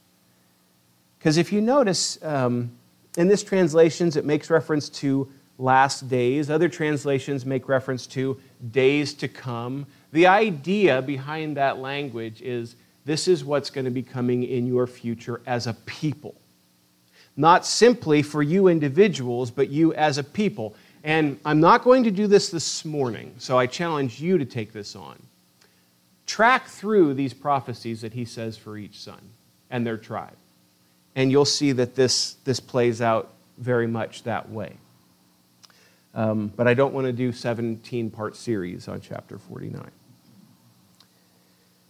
Because 1.18 1.38
if 1.38 1.50
you 1.50 1.62
notice, 1.62 2.22
um, 2.22 2.70
in 3.16 3.26
this 3.26 3.42
translations, 3.42 4.16
it 4.16 4.26
makes 4.26 4.50
reference 4.50 4.90
to 4.90 5.32
last 5.56 6.10
days. 6.10 6.50
Other 6.50 6.68
translations 6.68 7.46
make 7.46 7.70
reference 7.70 8.06
to 8.08 8.38
days 8.70 9.14
to 9.14 9.28
come. 9.28 9.86
The 10.12 10.26
idea 10.26 11.00
behind 11.00 11.56
that 11.56 11.78
language 11.78 12.42
is 12.42 12.76
this 13.06 13.28
is 13.28 13.46
what's 13.46 13.70
going 13.70 13.86
to 13.86 13.90
be 13.90 14.02
coming 14.02 14.44
in 14.44 14.66
your 14.66 14.86
future 14.86 15.40
as 15.46 15.66
a 15.66 15.72
people. 15.86 16.34
Not 17.38 17.64
simply 17.64 18.20
for 18.20 18.42
you 18.42 18.66
individuals, 18.66 19.52
but 19.52 19.68
you 19.68 19.94
as 19.94 20.18
a 20.18 20.24
people. 20.24 20.74
And 21.04 21.38
I'm 21.44 21.60
not 21.60 21.84
going 21.84 22.02
to 22.02 22.10
do 22.10 22.26
this 22.26 22.50
this 22.50 22.84
morning, 22.84 23.32
so 23.38 23.56
I 23.56 23.66
challenge 23.66 24.20
you 24.20 24.38
to 24.38 24.44
take 24.44 24.72
this 24.72 24.96
on. 24.96 25.22
Track 26.26 26.66
through 26.66 27.14
these 27.14 27.32
prophecies 27.32 28.00
that 28.00 28.12
he 28.12 28.24
says 28.24 28.58
for 28.58 28.76
each 28.76 28.98
son 28.98 29.20
and 29.70 29.86
their 29.86 29.96
tribe. 29.96 30.36
And 31.14 31.30
you'll 31.30 31.44
see 31.44 31.70
that 31.72 31.94
this, 31.94 32.34
this 32.44 32.58
plays 32.58 33.00
out 33.00 33.32
very 33.56 33.86
much 33.86 34.24
that 34.24 34.50
way. 34.50 34.76
Um, 36.14 36.52
but 36.56 36.66
I 36.66 36.74
don't 36.74 36.92
want 36.92 37.06
to 37.06 37.12
do 37.12 37.30
17 37.30 38.10
part 38.10 38.34
series 38.34 38.88
on 38.88 39.00
chapter 39.00 39.38
49. 39.38 39.88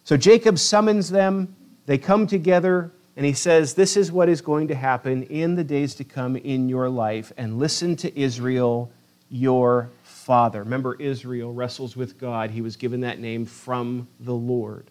So 0.04 0.18
Jacob 0.18 0.58
summons 0.58 1.08
them. 1.08 1.56
They 1.86 1.96
come 1.96 2.26
together, 2.26 2.92
and 3.18 3.26
he 3.26 3.32
says, 3.32 3.74
This 3.74 3.96
is 3.96 4.12
what 4.12 4.28
is 4.28 4.40
going 4.40 4.68
to 4.68 4.76
happen 4.76 5.24
in 5.24 5.56
the 5.56 5.64
days 5.64 5.96
to 5.96 6.04
come 6.04 6.36
in 6.36 6.68
your 6.68 6.88
life. 6.88 7.32
And 7.36 7.58
listen 7.58 7.96
to 7.96 8.16
Israel, 8.16 8.92
your 9.28 9.90
father. 10.04 10.62
Remember, 10.62 10.94
Israel 10.94 11.52
wrestles 11.52 11.96
with 11.96 12.16
God. 12.16 12.52
He 12.52 12.60
was 12.60 12.76
given 12.76 13.00
that 13.00 13.18
name 13.18 13.44
from 13.44 14.06
the 14.20 14.34
Lord. 14.34 14.88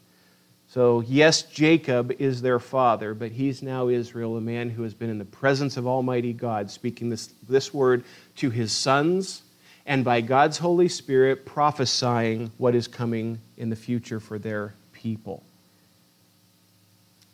So, 0.68 1.00
yes, 1.08 1.44
Jacob 1.44 2.12
is 2.20 2.42
their 2.42 2.60
father, 2.60 3.14
but 3.14 3.32
he's 3.32 3.64
now 3.64 3.88
Israel, 3.88 4.36
a 4.36 4.42
man 4.42 4.72
who 4.72 4.84
has 4.84 4.94
been 4.94 5.10
in 5.10 5.20
the 5.20 5.24
presence 5.24 5.78
of 5.78 5.88
Almighty 5.88 6.34
God, 6.34 6.70
speaking 6.70 7.10
this, 7.10 7.28
this 7.48 7.74
word 7.74 8.04
to 8.36 8.50
his 8.50 8.74
sons, 8.74 9.44
and 9.86 10.04
by 10.04 10.20
God's 10.20 10.58
Holy 10.58 10.90
Spirit, 10.90 11.46
prophesying 11.46 12.52
what 12.58 12.76
is 12.76 12.90
coming 12.90 13.40
in 13.56 13.70
the 13.70 13.78
future 13.78 14.20
for 14.20 14.38
their 14.38 14.74
people. 14.92 15.46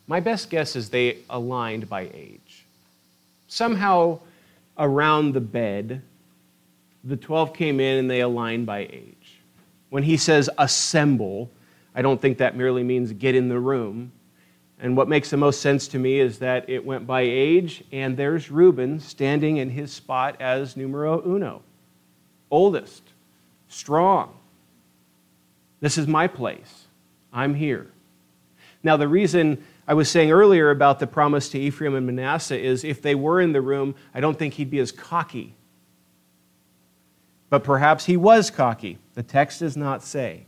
My 0.06 0.20
best 0.20 0.50
guess 0.50 0.76
is 0.76 0.90
they 0.90 1.18
aligned 1.30 1.88
by 1.88 2.10
age. 2.12 2.64
Somehow 3.48 4.20
around 4.78 5.32
the 5.32 5.40
bed, 5.40 6.02
the 7.04 7.16
12 7.16 7.54
came 7.54 7.80
in 7.80 7.98
and 7.98 8.10
they 8.10 8.20
aligned 8.20 8.66
by 8.66 8.80
age. 8.80 9.40
When 9.90 10.02
he 10.02 10.16
says 10.16 10.50
assemble, 10.58 11.50
I 11.94 12.02
don't 12.02 12.20
think 12.20 12.38
that 12.38 12.56
merely 12.56 12.82
means 12.82 13.12
get 13.12 13.34
in 13.34 13.48
the 13.48 13.58
room. 13.58 14.12
And 14.80 14.96
what 14.96 15.08
makes 15.08 15.30
the 15.30 15.36
most 15.36 15.60
sense 15.60 15.86
to 15.88 15.98
me 15.98 16.18
is 16.18 16.38
that 16.40 16.68
it 16.68 16.84
went 16.84 17.06
by 17.06 17.20
age, 17.22 17.84
and 17.92 18.16
there's 18.16 18.50
Reuben 18.50 18.98
standing 18.98 19.58
in 19.58 19.70
his 19.70 19.92
spot 19.92 20.36
as 20.40 20.76
numero 20.76 21.22
uno, 21.24 21.62
oldest, 22.50 23.02
strong. 23.68 24.34
This 25.80 25.96
is 25.96 26.06
my 26.06 26.26
place. 26.26 26.86
I'm 27.32 27.54
here. 27.54 27.86
Now, 28.82 28.96
the 28.96 29.08
reason 29.08 29.64
I 29.86 29.94
was 29.94 30.10
saying 30.10 30.30
earlier 30.30 30.70
about 30.70 30.98
the 30.98 31.06
promise 31.06 31.48
to 31.50 31.58
Ephraim 31.58 31.94
and 31.94 32.06
Manasseh 32.06 32.58
is 32.58 32.84
if 32.84 33.02
they 33.02 33.14
were 33.14 33.40
in 33.40 33.52
the 33.52 33.60
room, 33.60 33.94
I 34.14 34.20
don't 34.20 34.38
think 34.38 34.54
he'd 34.54 34.70
be 34.70 34.78
as 34.78 34.92
cocky. 34.92 35.54
But 37.50 37.64
perhaps 37.64 38.06
he 38.06 38.16
was 38.16 38.50
cocky. 38.50 38.98
The 39.14 39.22
text 39.22 39.60
does 39.60 39.76
not 39.76 40.02
say. 40.02 40.46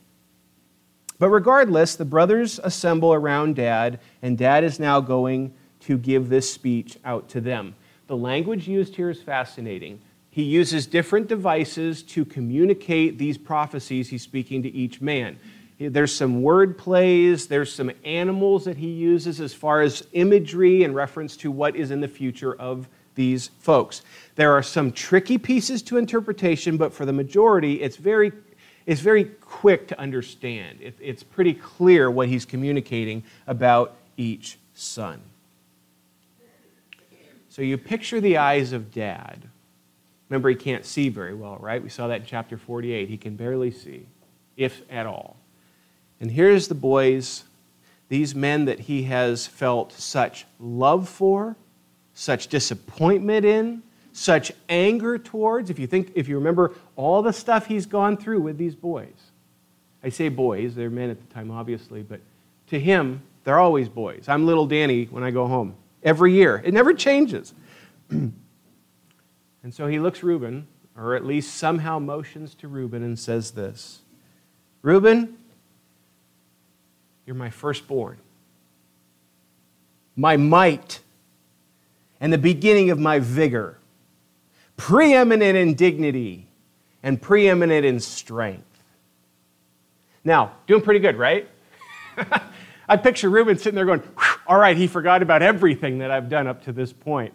But 1.19 1.29
regardless, 1.29 1.97
the 1.97 2.05
brothers 2.05 2.59
assemble 2.63 3.13
around 3.13 3.57
dad, 3.57 4.01
and 4.23 4.37
dad 4.37 4.65
is 4.65 4.81
now 4.81 5.01
going 5.01 5.55
to 5.81 5.99
give 5.99 6.29
this 6.29 6.51
speech 6.51 6.99
out 7.05 7.29
to 7.31 7.41
them. 7.41 7.75
The 8.07 8.17
language 8.17 8.69
used 8.69 8.97
here 8.97 9.11
is 9.11 9.23
fascinating. 9.23 10.01
He 10.31 10.43
uses 10.43 10.87
different 10.87 11.29
devices 11.29 12.03
to 12.05 12.25
communicate 12.25 13.19
these 13.19 13.39
prophecies 13.39 14.09
he's 14.09 14.23
speaking 14.23 14.63
to 14.63 14.69
each 14.75 15.01
man. 15.01 15.39
There's 15.79 16.15
some 16.15 16.43
word 16.43 16.79
plays, 16.79 17.49
there's 17.49 17.73
some 17.73 17.91
animals 18.05 18.65
that 18.65 18.79
he 18.79 18.89
uses 18.89 19.41
as 19.41 19.53
far 19.53 19.83
as 19.83 20.07
imagery 20.13 20.85
in 20.85 20.95
reference 20.95 21.37
to 21.39 21.51
what 21.51 21.77
is 21.77 21.91
in 21.91 22.01
the 22.01 22.09
future 22.09 22.55
of 22.55 22.89
these 23.15 23.51
folks. 23.59 24.03
There 24.37 24.53
are 24.53 24.63
some 24.63 24.91
tricky 24.91 25.37
pieces 25.37 25.83
to 25.83 25.99
interpretation, 25.99 26.77
but 26.77 26.95
for 26.95 27.05
the 27.05 27.13
majority, 27.13 27.83
it's 27.83 27.97
very 27.97 28.33
is 28.87 29.01
very 29.01 29.25
quick 29.25 29.89
to 29.89 29.99
understand. 29.99 30.81
It, 30.81 30.95
it's 31.01 31.23
pretty 31.25 31.55
clear 31.55 32.09
what 32.09 32.29
he's 32.29 32.45
communicating 32.45 33.25
about 33.49 33.97
each 34.17 34.59
son. 34.75 35.21
So 37.49 37.63
you 37.63 37.77
picture 37.77 38.21
the 38.21 38.37
eyes 38.37 38.73
of 38.73 38.93
dad. 38.93 39.43
Remember, 40.29 40.49
he 40.49 40.55
can't 40.55 40.85
see 40.85 41.09
very 41.09 41.35
well, 41.35 41.57
right? 41.59 41.83
We 41.83 41.89
saw 41.89 42.07
that 42.09 42.21
in 42.21 42.27
chapter 42.27 42.57
48. 42.57 43.09
He 43.09 43.17
can 43.17 43.35
barely 43.35 43.71
see, 43.71 44.07
if 44.57 44.83
at 44.91 45.07
all. 45.07 45.37
And 46.21 46.31
here's 46.31 46.69
the 46.69 46.75
boys, 46.75 47.45
these 48.09 48.35
men 48.35 48.65
that 48.67 48.81
he 48.81 49.05
has 49.05 49.47
felt 49.47 49.93
such 49.93 50.47
love 50.59 51.09
for, 51.09 51.57
such 52.15 52.49
disappointment 52.49 53.45
in, 53.45 53.83
such 54.13 54.51
anger 54.69 55.19
towards. 55.19 55.69
If 55.69 55.79
you 55.79 55.87
think, 55.87 56.13
if 56.15 56.29
you 56.29 56.37
remember 56.37 56.73
all 56.97 57.23
the 57.23 57.33
stuff 57.33 57.67
he's 57.67 57.85
gone 57.85 58.17
through 58.17 58.41
with 58.41 58.57
these 58.57 58.75
boys. 58.75 59.31
I 60.03 60.09
say 60.09 60.29
boys, 60.29 60.75
they're 60.75 60.91
men 60.91 61.11
at 61.11 61.21
the 61.21 61.35
time, 61.35 61.51
obviously, 61.51 62.03
but 62.03 62.21
to 62.69 62.81
him, 62.81 63.23
they're 63.45 63.59
always 63.59 63.89
boys. 63.89 64.29
I'm 64.29 64.47
little 64.47 64.67
Danny 64.67 65.05
when 65.05 65.23
I 65.23 65.31
go 65.31 65.47
home 65.47 65.75
every 66.03 66.33
year. 66.33 66.63
It 66.65 66.73
never 66.73 66.95
changes. 66.95 67.55
and 68.11 68.33
so 69.71 69.87
he 69.87 69.99
looks 69.99 70.23
Reuben, 70.23 70.67
or 70.97 71.15
at 71.15 71.27
least 71.27 71.55
somehow 71.55 71.99
motions 71.99 72.55
to 72.57 72.69
Reuben 72.69 73.03
and 73.03 73.19
says 73.19 73.51
this 73.51 74.01
Reuben, 74.83 75.37
you're 77.27 77.37
my 77.37 77.51
firstborn, 77.51 78.19
my 80.15 80.37
might, 80.37 81.01
and 82.21 82.33
the 82.33 82.39
beginning 82.39 82.91
of 82.91 82.99
my 82.99 83.19
vigor 83.19 83.79
preeminent 84.77 85.57
in 85.57 85.75
dignity 85.75 86.47
and 87.03 87.21
preeminent 87.21 87.85
in 87.85 88.01
strength. 88.01 88.65
Now, 90.25 90.53
doing 90.67 90.83
pretty 90.83 91.01
good, 91.01 91.17
right? 91.17 91.49
I 92.89 92.97
picture 92.97 93.31
Reuben 93.31 93.59
sitting 93.59 93.75
there 93.75 93.85
going, 93.85 94.03
All 94.47 94.59
right, 94.59 94.77
he 94.77 94.87
forgot 94.87 95.23
about 95.23 95.43
everything 95.43 95.99
that 95.99 96.11
I've 96.11 96.29
done 96.29 96.47
up 96.47 96.65
to 96.65 96.73
this 96.73 96.93
point. 96.93 97.33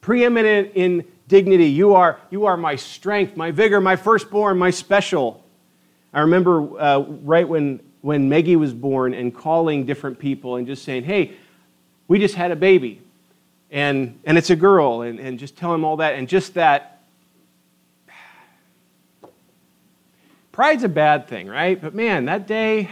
Preeminent 0.00 0.72
in 0.74 1.04
dignity. 1.26 1.66
You 1.66 1.94
are, 1.94 2.18
you 2.30 2.46
are 2.46 2.56
my 2.56 2.76
strength, 2.76 3.36
my 3.36 3.50
vigor, 3.50 3.80
my 3.80 3.96
firstborn, 3.96 4.58
my 4.58 4.70
special. 4.70 5.44
I 6.12 6.20
remember 6.20 6.80
uh, 6.80 7.00
right 7.00 7.48
when 7.48 7.80
when 8.00 8.28
Maggie 8.28 8.56
was 8.56 8.72
born 8.72 9.14
and 9.14 9.34
calling 9.34 9.84
different 9.86 10.18
people 10.18 10.56
and 10.56 10.66
just 10.66 10.84
saying, 10.84 11.04
hey, 11.04 11.36
we 12.06 12.18
just 12.18 12.34
had 12.34 12.50
a 12.50 12.56
baby 12.56 13.02
and, 13.70 14.18
and 14.24 14.38
it's 14.38 14.50
a 14.50 14.56
girl, 14.56 15.02
and, 15.02 15.18
and 15.18 15.38
just 15.38 15.56
tell 15.56 15.74
him 15.74 15.84
all 15.84 15.98
that. 15.98 16.14
And 16.14 16.28
just 16.28 16.54
that. 16.54 17.02
Pride's 20.52 20.84
a 20.84 20.88
bad 20.88 21.28
thing, 21.28 21.46
right? 21.48 21.80
But 21.80 21.94
man, 21.94 22.24
that 22.24 22.46
day. 22.46 22.88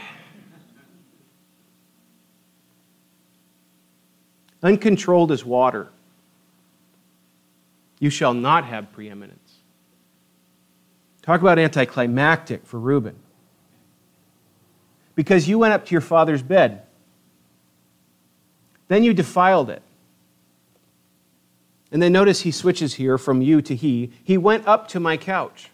Uncontrolled 4.62 5.32
as 5.32 5.44
water. 5.44 5.88
You 7.98 8.10
shall 8.10 8.34
not 8.34 8.66
have 8.66 8.92
preeminence. 8.92 9.54
Talk 11.22 11.40
about 11.40 11.58
anticlimactic 11.58 12.66
for 12.66 12.78
Reuben. 12.78 13.16
Because 15.16 15.48
you 15.48 15.58
went 15.58 15.72
up 15.72 15.86
to 15.86 15.92
your 15.92 16.00
father's 16.00 16.42
bed. 16.42 16.82
Then 18.86 19.02
you 19.02 19.12
defiled 19.12 19.68
it. 19.68 19.82
And 21.90 22.00
then 22.00 22.12
notice 22.12 22.42
he 22.42 22.52
switches 22.52 22.94
here 22.94 23.18
from 23.18 23.42
you 23.42 23.60
to 23.62 23.74
he. 23.74 24.12
He 24.22 24.38
went 24.38 24.68
up 24.68 24.86
to 24.88 25.00
my 25.00 25.16
couch. 25.16 25.70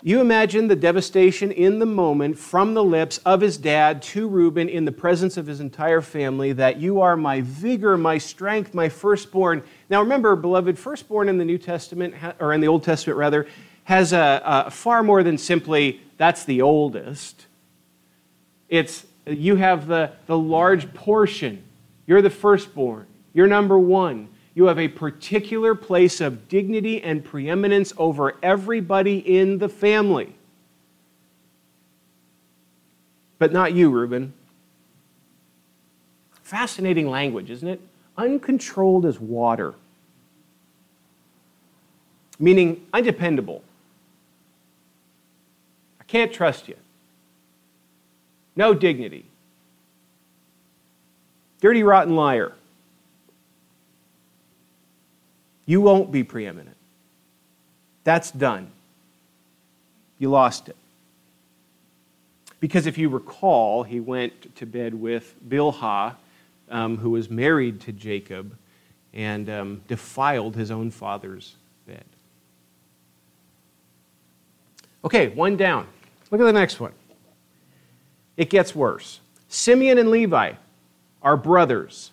You 0.00 0.20
imagine 0.20 0.68
the 0.68 0.76
devastation 0.76 1.50
in 1.50 1.80
the 1.80 1.86
moment 1.86 2.38
from 2.38 2.74
the 2.74 2.84
lips 2.84 3.18
of 3.18 3.40
his 3.40 3.58
dad 3.58 4.00
to 4.02 4.28
Reuben 4.28 4.68
in 4.68 4.84
the 4.84 4.92
presence 4.92 5.36
of 5.36 5.46
his 5.46 5.58
entire 5.58 6.00
family 6.00 6.52
that 6.52 6.78
you 6.78 7.00
are 7.00 7.16
my 7.16 7.40
vigor, 7.40 7.96
my 7.96 8.16
strength, 8.18 8.74
my 8.74 8.88
firstborn. 8.88 9.64
Now 9.90 10.00
remember, 10.00 10.36
beloved, 10.36 10.78
firstborn 10.78 11.28
in 11.28 11.36
the 11.36 11.44
New 11.44 11.58
Testament, 11.58 12.14
or 12.38 12.52
in 12.52 12.60
the 12.60 12.68
Old 12.68 12.84
Testament 12.84 13.18
rather, 13.18 13.48
has 13.88 14.12
a, 14.12 14.42
a 14.44 14.70
far 14.70 15.02
more 15.02 15.22
than 15.22 15.38
simply 15.38 15.98
that's 16.18 16.44
the 16.44 16.60
oldest. 16.60 17.46
It's 18.68 19.06
you 19.26 19.56
have 19.56 19.86
the, 19.86 20.12
the 20.26 20.36
large 20.36 20.92
portion 20.92 21.64
you're 22.06 22.20
the 22.20 22.28
firstborn. 22.28 23.06
You're 23.32 23.46
number 23.46 23.78
one. 23.78 24.28
You 24.54 24.66
have 24.66 24.78
a 24.78 24.88
particular 24.88 25.74
place 25.74 26.20
of 26.20 26.50
dignity 26.50 27.02
and 27.02 27.24
preeminence 27.24 27.94
over 27.96 28.36
everybody 28.42 29.18
in 29.18 29.56
the 29.56 29.70
family. 29.70 30.34
But 33.38 33.54
not 33.54 33.72
you, 33.72 33.88
Reuben. 33.88 34.34
Fascinating 36.42 37.08
language, 37.08 37.50
isn't 37.50 37.68
it? 37.68 37.80
Uncontrolled 38.18 39.06
as 39.06 39.18
water, 39.18 39.74
meaning 42.38 42.86
undependable. 42.92 43.62
Can't 46.08 46.32
trust 46.32 46.68
you. 46.68 46.76
No 48.56 48.74
dignity. 48.74 49.24
Dirty, 51.60 51.82
rotten 51.82 52.16
liar. 52.16 52.52
You 55.66 55.80
won't 55.80 56.10
be 56.10 56.24
preeminent. 56.24 56.76
That's 58.04 58.30
done. 58.30 58.70
You 60.18 60.30
lost 60.30 60.68
it. 60.68 60.76
Because 62.58 62.86
if 62.86 62.98
you 62.98 63.08
recall, 63.08 63.82
he 63.82 64.00
went 64.00 64.56
to 64.56 64.66
bed 64.66 64.94
with 64.94 65.34
Bilhah, 65.48 66.16
um, 66.70 66.96
who 66.96 67.10
was 67.10 67.30
married 67.30 67.80
to 67.82 67.92
Jacob, 67.92 68.56
and 69.12 69.48
um, 69.48 69.82
defiled 69.88 70.56
his 70.56 70.70
own 70.70 70.90
father's 70.90 71.54
bed. 71.86 72.04
Okay, 75.04 75.28
one 75.28 75.56
down. 75.56 75.86
Look 76.30 76.40
at 76.40 76.44
the 76.44 76.52
next 76.52 76.80
one. 76.80 76.92
It 78.36 78.50
gets 78.50 78.74
worse. 78.74 79.20
Simeon 79.48 79.98
and 79.98 80.10
Levi 80.10 80.52
are 81.22 81.36
brothers. 81.36 82.12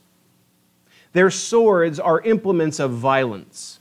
Their 1.13 1.29
swords 1.29 2.00
are 2.00 2.22
implements 2.22 2.79
of 2.79 2.91
violence. 2.91 3.79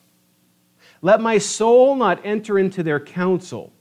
Let 1.02 1.20
my 1.20 1.38
soul 1.38 1.96
not 1.96 2.20
enter 2.24 2.58
into 2.58 2.82
their 2.82 3.00
counsel. 3.00 3.72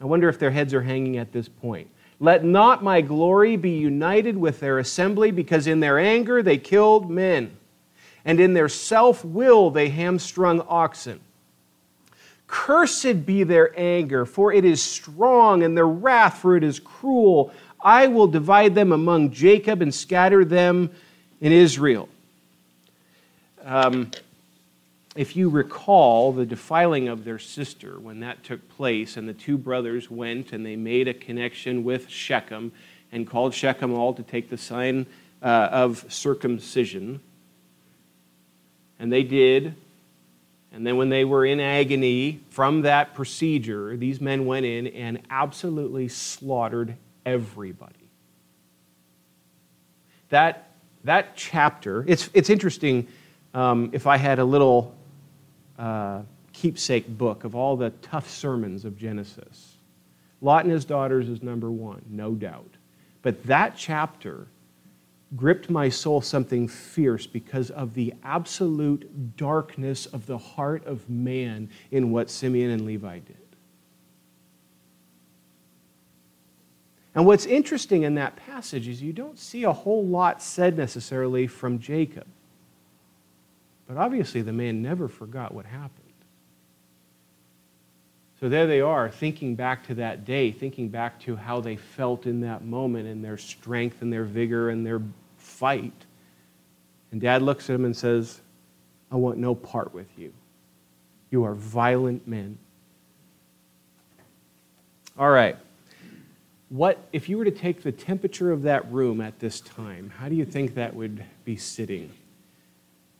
I 0.00 0.04
wonder 0.04 0.28
if 0.28 0.38
their 0.38 0.50
heads 0.50 0.72
are 0.74 0.82
hanging 0.82 1.16
at 1.18 1.32
this 1.32 1.48
point. 1.48 1.90
Let 2.18 2.44
not 2.44 2.82
my 2.82 3.00
glory 3.00 3.56
be 3.56 3.70
united 3.70 4.36
with 4.36 4.60
their 4.60 4.78
assembly, 4.78 5.30
because 5.30 5.66
in 5.66 5.80
their 5.80 5.98
anger 5.98 6.42
they 6.42 6.58
killed 6.58 7.10
men, 7.10 7.56
and 8.24 8.40
in 8.40 8.52
their 8.52 8.68
self 8.68 9.24
will 9.24 9.70
they 9.70 9.88
hamstrung 9.88 10.60
oxen. 10.68 11.20
Cursed 12.50 13.24
be 13.24 13.44
their 13.44 13.72
anger, 13.78 14.26
for 14.26 14.52
it 14.52 14.64
is 14.64 14.82
strong, 14.82 15.62
and 15.62 15.76
their 15.76 15.86
wrath, 15.86 16.38
for 16.38 16.56
it 16.56 16.64
is 16.64 16.80
cruel. 16.80 17.52
I 17.80 18.08
will 18.08 18.26
divide 18.26 18.74
them 18.74 18.90
among 18.90 19.30
Jacob 19.30 19.80
and 19.82 19.94
scatter 19.94 20.44
them 20.44 20.90
in 21.40 21.52
Israel. 21.52 22.08
Um, 23.64 24.10
if 25.14 25.36
you 25.36 25.48
recall 25.48 26.32
the 26.32 26.44
defiling 26.44 27.06
of 27.06 27.22
their 27.22 27.38
sister 27.38 28.00
when 28.00 28.18
that 28.20 28.42
took 28.42 28.68
place, 28.70 29.16
and 29.16 29.28
the 29.28 29.34
two 29.34 29.56
brothers 29.56 30.10
went 30.10 30.52
and 30.52 30.66
they 30.66 30.74
made 30.74 31.06
a 31.06 31.14
connection 31.14 31.84
with 31.84 32.08
Shechem 32.08 32.72
and 33.12 33.28
called 33.28 33.54
Shechem 33.54 33.94
all 33.94 34.12
to 34.14 34.24
take 34.24 34.50
the 34.50 34.58
sign 34.58 35.06
uh, 35.40 35.68
of 35.70 36.04
circumcision. 36.12 37.20
And 38.98 39.12
they 39.12 39.22
did. 39.22 39.76
And 40.72 40.86
then, 40.86 40.96
when 40.96 41.08
they 41.08 41.24
were 41.24 41.44
in 41.44 41.58
agony 41.58 42.40
from 42.50 42.82
that 42.82 43.14
procedure, 43.14 43.96
these 43.96 44.20
men 44.20 44.46
went 44.46 44.66
in 44.66 44.86
and 44.88 45.20
absolutely 45.28 46.06
slaughtered 46.08 46.96
everybody. 47.26 47.94
That, 50.28 50.70
that 51.04 51.34
chapter, 51.34 52.04
it's, 52.06 52.30
it's 52.34 52.50
interesting 52.50 53.08
um, 53.52 53.90
if 53.92 54.06
I 54.06 54.16
had 54.16 54.38
a 54.38 54.44
little 54.44 54.94
uh, 55.76 56.22
keepsake 56.52 57.08
book 57.08 57.44
of 57.44 57.56
all 57.56 57.76
the 57.76 57.90
tough 58.02 58.30
sermons 58.30 58.84
of 58.84 58.96
Genesis. 58.96 59.76
Lot 60.40 60.64
and 60.64 60.72
his 60.72 60.84
daughters 60.84 61.28
is 61.28 61.42
number 61.42 61.70
one, 61.70 62.02
no 62.08 62.32
doubt. 62.32 62.70
But 63.22 63.42
that 63.44 63.76
chapter 63.76 64.46
gripped 65.36 65.70
my 65.70 65.88
soul 65.88 66.20
something 66.20 66.66
fierce 66.66 67.26
because 67.26 67.70
of 67.70 67.94
the 67.94 68.12
absolute 68.24 69.36
darkness 69.36 70.06
of 70.06 70.26
the 70.26 70.38
heart 70.38 70.84
of 70.86 71.08
man 71.08 71.68
in 71.90 72.10
what 72.10 72.28
Simeon 72.28 72.70
and 72.70 72.84
Levi 72.84 73.20
did. 73.20 73.36
And 77.14 77.26
what's 77.26 77.46
interesting 77.46 78.02
in 78.02 78.14
that 78.14 78.36
passage 78.36 78.86
is 78.88 79.02
you 79.02 79.12
don't 79.12 79.38
see 79.38 79.64
a 79.64 79.72
whole 79.72 80.04
lot 80.06 80.42
said 80.42 80.76
necessarily 80.76 81.46
from 81.46 81.78
Jacob. 81.78 82.26
But 83.88 83.96
obviously, 83.96 84.42
the 84.42 84.52
man 84.52 84.82
never 84.82 85.08
forgot 85.08 85.52
what 85.52 85.66
happened. 85.66 85.99
So 88.40 88.48
there 88.48 88.66
they 88.66 88.80
are, 88.80 89.10
thinking 89.10 89.54
back 89.54 89.86
to 89.88 89.94
that 89.96 90.24
day, 90.24 90.50
thinking 90.50 90.88
back 90.88 91.20
to 91.20 91.36
how 91.36 91.60
they 91.60 91.76
felt 91.76 92.26
in 92.26 92.40
that 92.40 92.64
moment 92.64 93.06
and 93.06 93.22
their 93.22 93.36
strength 93.36 94.00
and 94.00 94.10
their 94.10 94.24
vigor 94.24 94.70
and 94.70 94.84
their 94.84 95.02
fight. 95.36 95.92
And 97.12 97.20
dad 97.20 97.42
looks 97.42 97.68
at 97.68 97.74
him 97.74 97.84
and 97.84 97.94
says, 97.94 98.40
I 99.12 99.16
want 99.16 99.36
no 99.36 99.54
part 99.54 99.92
with 99.92 100.08
you. 100.16 100.32
You 101.30 101.44
are 101.44 101.54
violent 101.54 102.26
men. 102.26 102.58
All 105.18 105.30
right 105.30 105.56
what 106.70 107.08
if 107.12 107.28
you 107.28 107.36
were 107.36 107.44
to 107.44 107.50
take 107.50 107.82
the 107.82 107.92
temperature 107.92 108.52
of 108.52 108.62
that 108.62 108.90
room 108.90 109.20
at 109.20 109.38
this 109.40 109.60
time 109.60 110.10
how 110.16 110.28
do 110.28 110.34
you 110.34 110.44
think 110.44 110.74
that 110.74 110.94
would 110.94 111.22
be 111.44 111.56
sitting 111.56 112.10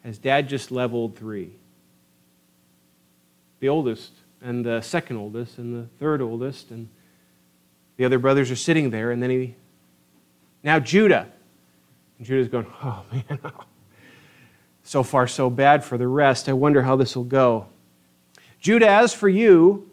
has 0.03 0.17
dad 0.17 0.49
just 0.49 0.71
leveled 0.71 1.17
three 1.17 1.51
the 3.59 3.69
oldest 3.69 4.13
and 4.42 4.64
the 4.64 4.81
second 4.81 5.16
oldest 5.16 5.59
and 5.59 5.74
the 5.74 5.88
third 5.98 6.20
oldest 6.20 6.70
and 6.70 6.88
the 7.96 8.05
other 8.05 8.18
brothers 8.18 8.50
are 8.50 8.57
sitting 8.57 8.90
there 8.90 9.11
and 9.11 9.22
then 9.22 9.31
he 9.31 9.55
now 10.62 10.79
judah 10.79 11.26
and 12.18 12.26
judah's 12.26 12.48
going 12.48 12.66
oh 12.83 13.05
man 13.12 13.38
so 14.83 15.03
far 15.03 15.26
so 15.26 15.50
bad 15.50 15.85
for 15.85 15.98
the 15.98 16.09
rest 16.09 16.48
i 16.48 16.53
wonder 16.53 16.83
how 16.83 16.96
this 16.96 17.16
will 17.16 17.24
go 17.24 17.66
judah 18.61 18.88
as 18.88 19.12
for 19.12 19.29
you 19.29 19.90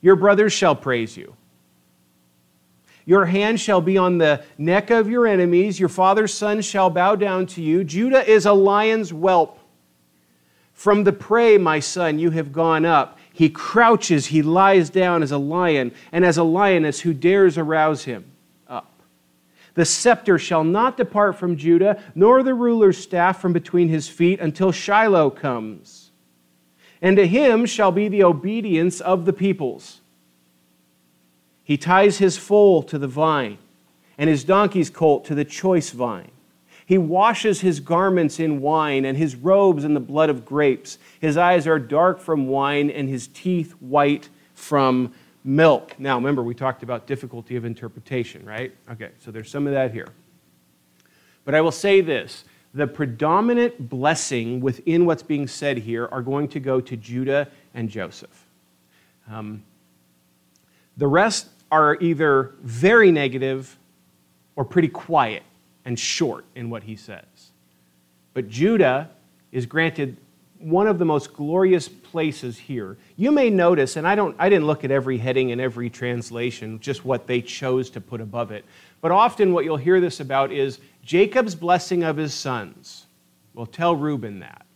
your 0.00 0.16
brothers 0.16 0.52
shall 0.52 0.74
praise 0.74 1.16
you 1.16 1.34
your 3.08 3.24
hand 3.24 3.58
shall 3.58 3.80
be 3.80 3.96
on 3.96 4.18
the 4.18 4.44
neck 4.58 4.90
of 4.90 5.08
your 5.08 5.26
enemies. 5.26 5.80
Your 5.80 5.88
father's 5.88 6.34
son 6.34 6.60
shall 6.60 6.90
bow 6.90 7.16
down 7.16 7.46
to 7.46 7.62
you. 7.62 7.82
Judah 7.82 8.22
is 8.30 8.44
a 8.44 8.52
lion's 8.52 9.08
whelp. 9.08 9.58
From 10.74 11.04
the 11.04 11.12
prey, 11.14 11.56
my 11.56 11.80
son, 11.80 12.18
you 12.18 12.28
have 12.32 12.52
gone 12.52 12.84
up. 12.84 13.17
He 13.38 13.50
crouches, 13.50 14.26
he 14.26 14.42
lies 14.42 14.90
down 14.90 15.22
as 15.22 15.30
a 15.30 15.38
lion, 15.38 15.92
and 16.10 16.24
as 16.24 16.38
a 16.38 16.42
lioness 16.42 17.02
who 17.02 17.14
dares 17.14 17.56
arouse 17.56 18.02
him 18.02 18.24
up. 18.66 18.90
The 19.74 19.84
scepter 19.84 20.40
shall 20.40 20.64
not 20.64 20.96
depart 20.96 21.36
from 21.36 21.56
Judah, 21.56 22.02
nor 22.16 22.42
the 22.42 22.52
ruler's 22.52 22.98
staff 22.98 23.40
from 23.40 23.52
between 23.52 23.90
his 23.90 24.08
feet 24.08 24.40
until 24.40 24.72
Shiloh 24.72 25.30
comes. 25.30 26.10
And 27.00 27.16
to 27.16 27.28
him 27.28 27.64
shall 27.64 27.92
be 27.92 28.08
the 28.08 28.24
obedience 28.24 29.00
of 29.00 29.24
the 29.24 29.32
peoples. 29.32 30.00
He 31.62 31.76
ties 31.76 32.18
his 32.18 32.36
foal 32.36 32.82
to 32.82 32.98
the 32.98 33.06
vine, 33.06 33.58
and 34.18 34.28
his 34.28 34.42
donkey's 34.42 34.90
colt 34.90 35.24
to 35.26 35.36
the 35.36 35.44
choice 35.44 35.90
vine. 35.90 36.32
He 36.88 36.96
washes 36.96 37.60
his 37.60 37.80
garments 37.80 38.40
in 38.40 38.62
wine, 38.62 39.04
and 39.04 39.14
his 39.14 39.36
robes 39.36 39.84
in 39.84 39.92
the 39.92 40.00
blood 40.00 40.30
of 40.30 40.46
grapes. 40.46 40.96
His 41.20 41.36
eyes 41.36 41.66
are 41.66 41.78
dark 41.78 42.18
from 42.18 42.46
wine, 42.46 42.88
and 42.88 43.10
his 43.10 43.26
teeth 43.26 43.72
white 43.72 44.30
from 44.54 45.12
milk. 45.44 45.96
Now, 45.98 46.16
remember, 46.16 46.42
we 46.42 46.54
talked 46.54 46.82
about 46.82 47.06
difficulty 47.06 47.56
of 47.56 47.66
interpretation, 47.66 48.42
right? 48.46 48.74
Okay, 48.90 49.10
so 49.18 49.30
there's 49.30 49.50
some 49.50 49.66
of 49.66 49.74
that 49.74 49.92
here. 49.92 50.08
But 51.44 51.54
I 51.54 51.60
will 51.60 51.72
say 51.72 52.00
this 52.00 52.46
the 52.72 52.86
predominant 52.86 53.90
blessing 53.90 54.62
within 54.62 55.04
what's 55.04 55.22
being 55.22 55.46
said 55.46 55.76
here 55.76 56.08
are 56.10 56.22
going 56.22 56.48
to 56.48 56.58
go 56.58 56.80
to 56.80 56.96
Judah 56.96 57.48
and 57.74 57.90
Joseph. 57.90 58.46
Um, 59.30 59.62
the 60.96 61.06
rest 61.06 61.48
are 61.70 61.98
either 62.00 62.54
very 62.62 63.12
negative 63.12 63.76
or 64.56 64.64
pretty 64.64 64.88
quiet 64.88 65.42
and 65.88 65.98
short 65.98 66.44
in 66.54 66.68
what 66.68 66.82
he 66.82 66.94
says. 66.94 67.24
But 68.34 68.50
Judah 68.50 69.08
is 69.52 69.64
granted 69.64 70.18
one 70.58 70.86
of 70.86 70.98
the 70.98 71.06
most 71.06 71.32
glorious 71.32 71.88
places 71.88 72.58
here. 72.58 72.98
You 73.16 73.32
may 73.32 73.48
notice, 73.48 73.96
and 73.96 74.06
I, 74.06 74.14
don't, 74.14 74.36
I 74.38 74.50
didn't 74.50 74.66
look 74.66 74.84
at 74.84 74.90
every 74.90 75.16
heading 75.16 75.48
in 75.48 75.60
every 75.60 75.88
translation, 75.88 76.78
just 76.78 77.06
what 77.06 77.26
they 77.26 77.40
chose 77.40 77.88
to 77.90 78.02
put 78.02 78.20
above 78.20 78.50
it. 78.50 78.66
But 79.00 79.12
often 79.12 79.54
what 79.54 79.64
you'll 79.64 79.78
hear 79.78 79.98
this 79.98 80.20
about 80.20 80.52
is 80.52 80.78
Jacob's 81.02 81.54
blessing 81.54 82.04
of 82.04 82.18
his 82.18 82.34
sons. 82.34 83.06
Well, 83.54 83.64
tell 83.64 83.96
Reuben 83.96 84.40
that. 84.40 84.66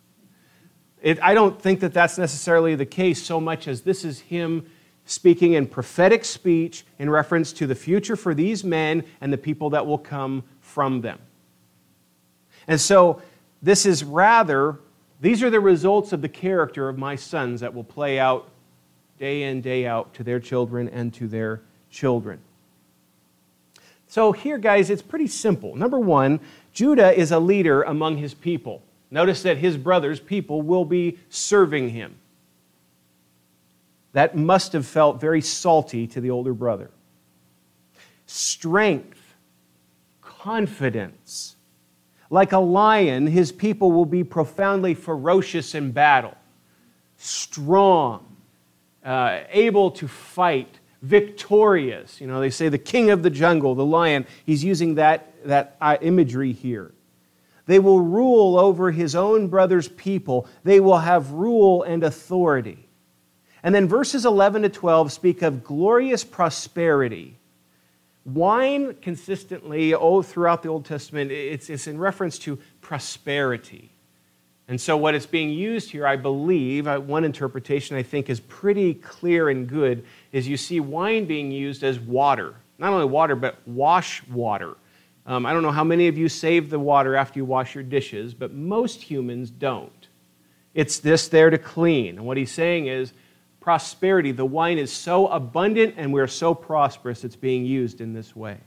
It, 1.03 1.23
I 1.23 1.35
don't 1.35 1.61
think 1.61 1.81
that 1.81 1.93
that's 1.93 2.17
necessarily 2.17 2.75
the 2.75 2.87
case 2.87 3.23
so 3.23 3.39
much 3.39 3.69
as 3.69 3.83
this 3.83 4.03
is 4.03 4.21
him 4.21 4.65
speaking 5.05 5.53
in 5.53 5.67
prophetic 5.67 6.25
speech 6.25 6.87
in 6.99 7.11
reference 7.11 7.53
to 7.53 7.67
the 7.67 7.75
future 7.75 8.17
for 8.17 8.33
these 8.33 8.65
men 8.65 9.05
and 9.21 9.31
the 9.31 9.37
people 9.37 9.69
that 9.69 9.87
will 9.87 9.99
come 9.99 10.43
from 10.73 11.01
them. 11.03 11.19
And 12.67 12.81
so, 12.81 13.21
this 13.63 13.87
is 13.87 14.03
rather 14.03 14.79
these 15.21 15.43
are 15.43 15.51
the 15.51 15.61
results 15.61 16.13
of 16.13 16.21
the 16.21 16.29
character 16.29 16.89
of 16.89 16.99
my 16.99 17.15
sons 17.15 17.61
that 17.61 17.73
will 17.73 17.85
play 17.85 18.19
out 18.19 18.49
day 19.21 19.45
in, 19.45 19.61
day 19.61 19.87
out 19.87 20.13
to 20.15 20.25
their 20.25 20.41
children 20.41 20.89
and 20.89 21.15
to 21.15 21.29
their 21.29 21.61
children. 21.91 22.41
So, 24.09 24.33
here, 24.33 24.59
guys, 24.59 24.91
it's 24.91 25.03
pretty 25.03 25.29
simple. 25.29 25.77
Number 25.77 25.99
one, 25.99 26.41
Judah 26.73 27.17
is 27.17 27.31
a 27.31 27.39
leader 27.39 27.83
among 27.83 28.17
his 28.17 28.35
people. 28.35 28.83
Notice 29.11 29.43
that 29.43 29.59
his 29.59 29.77
brothers' 29.77 30.21
people 30.21 30.61
will 30.61 30.85
be 30.85 31.19
serving 31.29 31.91
him. 31.91 32.17
That 34.13 34.37
must 34.37 34.73
have 34.73 34.87
felt 34.87 35.21
very 35.21 35.41
salty 35.41 36.07
to 36.09 36.21
the 36.21 36.31
older 36.31 36.53
brother. 36.53 36.91
Strength, 38.27 39.22
confidence, 40.43 41.55
like 42.29 42.51
a 42.51 42.59
lion, 42.59 43.29
his 43.29 43.53
people 43.53 43.93
will 43.93 44.07
be 44.07 44.25
profoundly 44.25 44.93
ferocious 44.93 45.73
in 45.73 45.93
battle, 45.93 46.35
strong, 47.17 48.37
uh, 49.05 49.39
able 49.51 49.93
to 49.93 50.09
fight, 50.09 50.81
victorious. 51.01 52.21
You 52.21 52.27
know, 52.27 52.41
they 52.41 52.51
say 52.51 52.69
the 52.69 52.79
king 52.79 53.11
of 53.11 53.23
the 53.23 53.31
jungle, 53.31 53.77
the 53.77 53.85
lion. 53.85 54.27
He's 54.45 54.65
using 54.65 54.97
that, 54.97 55.33
that 55.47 55.77
uh, 55.81 55.99
imagery 56.01 56.53
here. 56.53 56.93
They 57.67 57.79
will 57.79 58.01
rule 58.01 58.59
over 58.59 58.91
his 58.91 59.15
own 59.15 59.47
brother's 59.47 59.89
people, 59.89 60.49
they 60.65 60.81
will 60.81 60.99
have 60.99 61.31
rule 61.31 61.85
and 61.85 62.03
authority. 62.03 62.89
And 63.63 63.73
then 63.73 63.87
verses 63.87 64.27
11 64.27 64.63
to 64.63 64.69
12 64.69 65.13
speak 65.13 65.43
of 65.43 65.63
glorious 65.63 66.25
prosperity 66.25 67.39
Wine 68.25 68.95
consistently, 69.03 69.95
oh, 69.95 70.23
throughout 70.23 70.63
the 70.63 70.69
Old 70.69 70.85
Testament, 70.85 71.33
it's, 71.33 71.69
it's 71.69 71.87
in 71.87 71.99
reference 71.99 72.39
to 72.41 72.59
prosperity. 72.81 73.91
And 74.69 74.81
so, 74.81 74.97
what 74.97 75.15
is 75.15 75.27
being 75.27 75.51
used 75.51 75.91
here, 75.91 76.07
I 76.07 76.17
believe, 76.17 76.87
one 76.87 77.25
interpretation 77.25 77.97
I 77.97 78.03
think 78.03 78.31
is 78.31 78.41
pretty 78.41 78.95
clear 78.95 79.49
and 79.49 79.69
good, 79.69 80.05
is 80.31 80.47
you 80.47 80.57
see 80.57 80.79
wine 80.79 81.25
being 81.25 81.51
used 81.51 81.83
as 81.83 81.99
water. 81.99 82.55
Not 82.79 82.93
only 82.93 83.07
water, 83.07 83.35
but 83.35 83.57
wash 83.67 84.27
water. 84.29 84.77
Um, 85.27 85.47
I 85.47 85.53
don't 85.53 85.63
know 85.63 85.73
how 85.73 85.85
many 85.85 86.09
of 86.09 86.17
you 86.17 86.29
save 86.29 86.71
the 86.71 86.79
water 86.79 87.17
after 87.17 87.39
you 87.39 87.45
wash 87.45 87.75
your 87.75 87.85
dishes, 87.85 88.35
but 88.35 88.53
most 88.53 89.03
humans 89.03 89.51
don't. 89.51 90.09
It's 90.75 90.99
this 90.99 91.29
there 91.29 91.51
to 91.51 91.59
clean. 91.59 92.19
And 92.19 92.27
what 92.27 92.37
he's 92.37 92.51
saying 92.51 92.87
is 92.87 93.13
prosperity. 93.63 94.33
The 94.33 94.45
wine 94.45 94.77
is 94.77 94.93
so 94.93 95.29
abundant 95.29 95.95
and 95.97 96.13
we're 96.13 96.27
so 96.27 96.55
prosperous, 96.55 97.25
it's 97.25 97.37
being 97.37 97.65
used 97.65 98.01
in 98.01 98.13
this 98.13 98.37
way. 98.37 98.59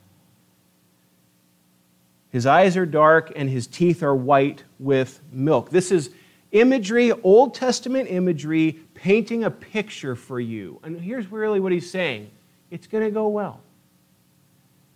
His 2.31 2.45
eyes 2.45 2.75
are 2.75 2.85
dark 2.85 3.31
and 3.35 3.49
his 3.49 3.67
teeth 3.67 4.01
are 4.01 4.15
white 4.15 4.63
with 4.79 5.21
milk. 5.31 5.69
This 5.69 5.91
is 5.91 6.09
imagery, 6.51 7.11
Old 7.11 7.53
Testament 7.53 8.09
imagery, 8.09 8.79
painting 8.93 9.43
a 9.43 9.51
picture 9.51 10.15
for 10.15 10.39
you. 10.39 10.79
And 10.83 10.99
here's 10.99 11.31
really 11.31 11.59
what 11.59 11.71
he's 11.71 11.89
saying 11.89 12.31
it's 12.71 12.87
going 12.87 13.03
to 13.03 13.11
go 13.11 13.27
well. 13.27 13.61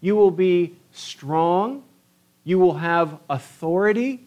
You 0.01 0.15
will 0.15 0.31
be 0.31 0.75
strong, 0.91 1.83
you 2.43 2.57
will 2.57 2.75
have 2.75 3.19
authority, 3.29 4.25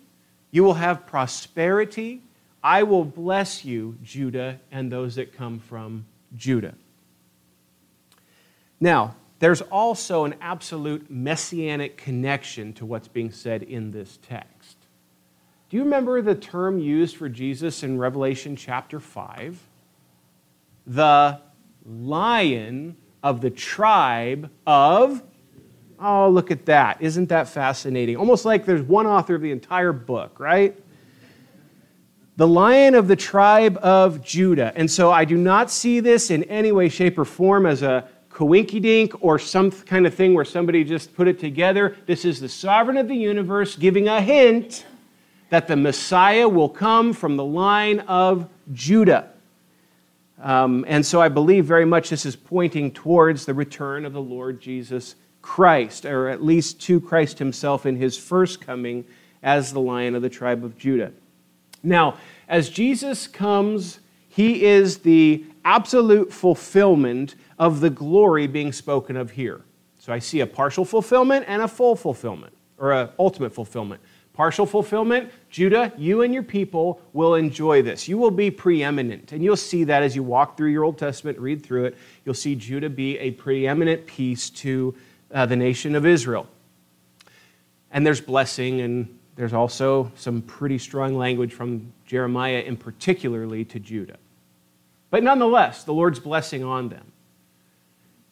you 0.50 0.64
will 0.64 0.74
have 0.74 1.06
prosperity, 1.06 2.22
I 2.62 2.84
will 2.84 3.04
bless 3.04 3.64
you, 3.64 3.96
Judah, 4.02 4.60
and 4.70 4.90
those 4.90 5.16
that 5.16 5.32
come 5.32 5.58
from 5.58 6.06
Judah. 6.36 6.74
Now, 8.80 9.16
there's 9.40 9.62
also 9.62 10.24
an 10.24 10.36
absolute 10.40 11.10
messianic 11.10 11.96
connection 11.96 12.72
to 12.74 12.86
what's 12.86 13.08
being 13.08 13.32
said 13.32 13.64
in 13.64 13.90
this 13.90 14.18
text. 14.22 14.76
Do 15.68 15.76
you 15.76 15.82
remember 15.82 16.22
the 16.22 16.34
term 16.34 16.78
used 16.78 17.16
for 17.16 17.28
Jesus 17.28 17.82
in 17.82 17.98
Revelation 17.98 18.54
chapter 18.54 19.00
5? 19.00 19.58
The 20.86 21.40
lion 21.84 22.96
of 23.22 23.40
the 23.40 23.50
tribe 23.50 24.50
of. 24.66 25.22
Oh, 25.98 26.28
look 26.28 26.50
at 26.50 26.66
that. 26.66 27.00
Isn't 27.00 27.28
that 27.30 27.48
fascinating? 27.48 28.16
Almost 28.16 28.44
like 28.44 28.64
there's 28.64 28.82
one 28.82 29.06
author 29.06 29.34
of 29.34 29.40
the 29.40 29.50
entire 29.50 29.92
book, 29.92 30.38
right? 30.38 30.78
The 32.36 32.48
lion 32.48 32.94
of 32.94 33.08
the 33.08 33.16
tribe 33.16 33.76
of 33.78 34.24
Judah. 34.24 34.72
And 34.74 34.90
so 34.90 35.10
I 35.10 35.24
do 35.24 35.36
not 35.36 35.70
see 35.70 36.00
this 36.00 36.30
in 36.30 36.44
any 36.44 36.72
way, 36.72 36.88
shape, 36.88 37.18
or 37.18 37.24
form 37.24 37.66
as 37.66 37.82
a 37.82 38.08
coinky 38.30 38.80
dink 38.80 39.12
or 39.22 39.38
some 39.38 39.70
kind 39.70 40.06
of 40.06 40.14
thing 40.14 40.32
where 40.32 40.44
somebody 40.44 40.84
just 40.84 41.14
put 41.14 41.28
it 41.28 41.38
together. 41.38 41.96
This 42.06 42.24
is 42.24 42.40
the 42.40 42.48
sovereign 42.48 42.96
of 42.96 43.08
the 43.08 43.14
universe 43.14 43.76
giving 43.76 44.08
a 44.08 44.20
hint 44.20 44.86
that 45.50 45.68
the 45.68 45.76
Messiah 45.76 46.48
will 46.48 46.70
come 46.70 47.12
from 47.12 47.36
the 47.36 47.44
line 47.44 48.00
of 48.00 48.48
Judah. 48.72 49.28
Um, 50.40 50.86
and 50.88 51.04
so 51.04 51.20
I 51.20 51.28
believe 51.28 51.66
very 51.66 51.84
much 51.84 52.08
this 52.08 52.24
is 52.24 52.34
pointing 52.34 52.90
towards 52.90 53.44
the 53.44 53.52
return 53.52 54.06
of 54.06 54.14
the 54.14 54.22
Lord 54.22 54.60
Jesus 54.60 55.14
Christ, 55.42 56.06
or 56.06 56.28
at 56.28 56.42
least 56.42 56.80
to 56.82 57.00
Christ 57.00 57.38
himself 57.38 57.84
in 57.84 57.96
his 57.96 58.16
first 58.16 58.62
coming 58.62 59.04
as 59.42 59.72
the 59.72 59.80
lion 59.80 60.14
of 60.14 60.22
the 60.22 60.30
tribe 60.30 60.64
of 60.64 60.78
Judah. 60.78 61.12
Now, 61.82 62.18
as 62.48 62.68
Jesus 62.68 63.26
comes, 63.26 64.00
he 64.28 64.64
is 64.64 64.98
the 64.98 65.44
absolute 65.64 66.32
fulfillment 66.32 67.34
of 67.58 67.80
the 67.80 67.90
glory 67.90 68.46
being 68.46 68.72
spoken 68.72 69.16
of 69.16 69.30
here. 69.30 69.62
So 69.98 70.12
I 70.12 70.18
see 70.18 70.40
a 70.40 70.46
partial 70.46 70.84
fulfillment 70.84 71.44
and 71.48 71.62
a 71.62 71.68
full 71.68 71.94
fulfillment, 71.94 72.52
or 72.78 72.92
an 72.92 73.10
ultimate 73.18 73.52
fulfillment. 73.52 74.00
Partial 74.32 74.64
fulfillment, 74.64 75.30
Judah, 75.50 75.92
you 75.98 76.22
and 76.22 76.32
your 76.32 76.42
people 76.42 77.02
will 77.12 77.34
enjoy 77.34 77.82
this. 77.82 78.08
You 78.08 78.16
will 78.16 78.30
be 78.30 78.50
preeminent. 78.50 79.32
And 79.32 79.44
you'll 79.44 79.56
see 79.56 79.84
that 79.84 80.02
as 80.02 80.16
you 80.16 80.22
walk 80.22 80.56
through 80.56 80.70
your 80.70 80.84
Old 80.84 80.96
Testament, 80.96 81.38
read 81.38 81.62
through 81.62 81.84
it. 81.84 81.98
You'll 82.24 82.34
see 82.34 82.54
Judah 82.54 82.88
be 82.88 83.18
a 83.18 83.32
preeminent 83.32 84.06
piece 84.06 84.48
to 84.50 84.94
uh, 85.30 85.44
the 85.44 85.56
nation 85.56 85.94
of 85.94 86.06
Israel. 86.06 86.46
And 87.90 88.06
there's 88.06 88.22
blessing 88.22 88.80
and 88.80 89.18
there's 89.42 89.52
also 89.52 90.08
some 90.14 90.40
pretty 90.40 90.78
strong 90.78 91.16
language 91.16 91.52
from 91.52 91.92
Jeremiah, 92.06 92.62
and 92.64 92.78
particularly 92.78 93.64
to 93.64 93.80
Judah. 93.80 94.18
But 95.10 95.24
nonetheless, 95.24 95.82
the 95.82 95.92
Lord's 95.92 96.20
blessing 96.20 96.62
on 96.62 96.90
them. 96.90 97.10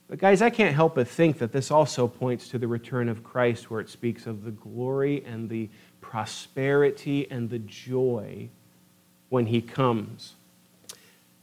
But, 0.08 0.20
guys, 0.20 0.40
I 0.40 0.50
can't 0.50 0.72
help 0.72 0.94
but 0.94 1.08
think 1.08 1.38
that 1.38 1.50
this 1.50 1.72
also 1.72 2.06
points 2.06 2.46
to 2.50 2.58
the 2.58 2.68
return 2.68 3.08
of 3.08 3.24
Christ, 3.24 3.72
where 3.72 3.80
it 3.80 3.88
speaks 3.88 4.28
of 4.28 4.44
the 4.44 4.52
glory 4.52 5.24
and 5.26 5.50
the 5.50 5.68
prosperity 6.00 7.28
and 7.28 7.50
the 7.50 7.58
joy 7.58 8.48
when 9.30 9.46
he 9.46 9.60
comes. 9.60 10.34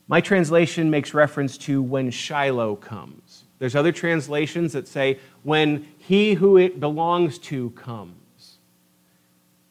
My 0.08 0.22
translation 0.22 0.90
makes 0.90 1.14
reference 1.14 1.58
to 1.58 1.82
when 1.82 2.10
Shiloh 2.10 2.78
comes. 2.78 3.44
There's 3.60 3.76
other 3.76 3.92
translations 3.92 4.72
that 4.72 4.88
say 4.88 5.20
when 5.44 5.90
he 5.98 6.36
who 6.36 6.56
it 6.56 6.80
belongs 6.80 7.38
to 7.40 7.72
comes. 7.72 8.16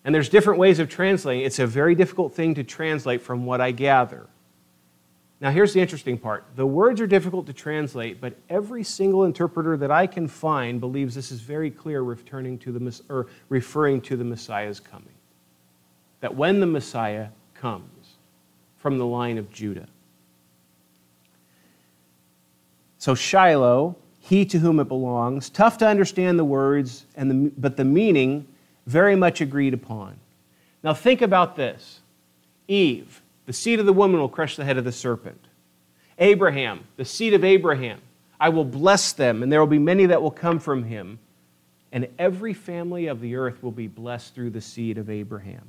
And 0.07 0.15
there's 0.15 0.29
different 0.29 0.61
ways 0.61 0.79
of 0.79 0.89
translating. 0.89 1.45
It's 1.45 1.59
a 1.59 1.67
very 1.67 1.97
difficult 1.97 2.33
thing 2.33 2.55
to 2.55 2.63
translate 2.63 3.21
from 3.21 3.45
what 3.45 3.61
I 3.61 3.73
gather. 3.73 4.29
Now, 5.41 5.51
here's 5.51 5.75
the 5.75 5.81
interesting 5.81 6.17
part. 6.17 6.45
The 6.55 6.65
words 6.65 7.01
are 7.01 7.09
difficult 7.09 7.47
to 7.49 7.53
translate, 7.53 8.21
but 8.21 8.37
every 8.49 8.85
single 8.85 9.25
interpreter 9.25 9.77
that 9.77 9.91
I 9.91 10.07
can 10.07 10.29
find 10.29 10.79
believes 10.79 11.17
this 11.17 11.33
is 11.33 11.41
very 11.41 11.73
clear, 11.73 12.03
returning 12.03 12.57
to 12.59 12.71
the, 12.71 13.03
or 13.11 13.27
referring 13.49 14.01
to 14.03 14.17
the 14.17 14.23
Messiah's 14.23 14.79
coming. 14.79 15.13
That 16.21 16.37
when 16.37 16.61
the 16.61 16.67
Messiah 16.67 17.27
comes 17.55 18.15
from 18.79 18.99
the 18.99 19.07
line 19.07 19.39
of 19.39 19.53
Judah. 19.53 19.89
So, 22.99 23.17
Shiloh, 23.17 23.97
he 24.21 24.45
to 24.45 24.59
whom 24.61 24.79
it 24.79 24.87
belongs, 24.87 25.51
tough 25.51 25.79
to 25.79 25.87
understand 25.89 26.39
the 26.39 26.45
words, 26.45 27.07
and 27.17 27.29
the, 27.29 27.53
but 27.59 27.77
the 27.77 27.85
meaning 27.85 28.47
very 28.87 29.17
much 29.17 29.41
agreed 29.41 29.75
upon. 29.75 30.17
Now, 30.83 30.95
think 30.95 31.23
about 31.23 31.57
this 31.57 32.01
Eve, 32.69 33.23
the 33.47 33.53
seed 33.53 33.81
of 33.81 33.87
the 33.87 33.93
woman 33.93 34.21
will 34.21 34.29
crush 34.29 34.57
the 34.57 34.65
head 34.65 34.79
of 34.79 34.85
the 34.85 34.93
serpent. 34.93 35.41
Abraham, 36.19 36.85
the 36.97 37.05
seed 37.05 37.35
of 37.35 37.45
Abraham, 37.45 38.01
I 38.41 38.49
will 38.49 38.65
bless 38.65 39.13
them, 39.13 39.43
and 39.43 39.51
there 39.51 39.61
will 39.61 39.67
be 39.67 39.79
many 39.79 40.07
that 40.07 40.23
will 40.23 40.31
come 40.31 40.59
from 40.59 40.85
him. 40.85 41.19
And 41.93 42.09
every 42.19 42.53
family 42.53 43.07
of 43.07 43.21
the 43.21 43.37
earth 43.37 43.63
will 43.63 43.73
be 43.73 43.87
blessed 43.87 44.35
through 44.35 44.51
the 44.51 44.61
seed 44.61 44.99
of 44.99 45.09
Abraham. 45.09 45.63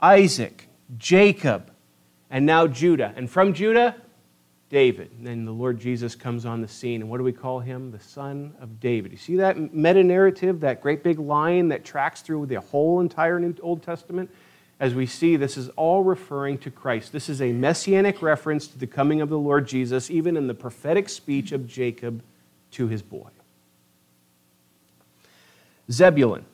Isaac, 0.00 0.68
Jacob, 0.98 1.70
and 2.30 2.44
now 2.44 2.66
Judah. 2.66 3.14
And 3.16 3.30
from 3.30 3.54
Judah, 3.54 3.96
David. 4.68 5.10
And 5.16 5.26
then 5.26 5.44
the 5.44 5.52
Lord 5.52 5.78
Jesus 5.78 6.14
comes 6.14 6.44
on 6.44 6.60
the 6.60 6.68
scene. 6.68 7.00
And 7.00 7.10
what 7.10 7.18
do 7.18 7.24
we 7.24 7.32
call 7.32 7.60
him? 7.60 7.90
The 7.90 8.00
Son 8.00 8.54
of 8.60 8.80
David. 8.80 9.12
You 9.12 9.18
see 9.18 9.36
that 9.36 9.72
meta 9.72 10.02
narrative, 10.02 10.60
that 10.60 10.80
great 10.80 11.02
big 11.02 11.18
line 11.18 11.68
that 11.68 11.84
tracks 11.84 12.22
through 12.22 12.46
the 12.46 12.60
whole 12.60 13.00
entire 13.00 13.38
New 13.38 13.54
Old 13.62 13.82
Testament? 13.82 14.30
as 14.78 14.94
we 14.94 15.06
see, 15.06 15.36
this 15.36 15.56
is 15.56 15.70
all 15.70 16.02
referring 16.02 16.58
to 16.58 16.70
Christ. 16.70 17.12
This 17.12 17.28
is 17.28 17.40
a 17.40 17.52
messianic 17.52 18.20
reference 18.20 18.66
to 18.68 18.78
the 18.78 18.86
coming 18.86 19.20
of 19.22 19.30
the 19.30 19.38
Lord 19.38 19.66
Jesus, 19.66 20.10
even 20.10 20.36
in 20.36 20.48
the 20.48 20.54
prophetic 20.54 21.08
speech 21.08 21.52
of 21.52 21.66
Jacob 21.66 22.22
to 22.72 22.88
his 22.88 23.00
boy. 23.00 23.28
Zebulun. 25.90 26.44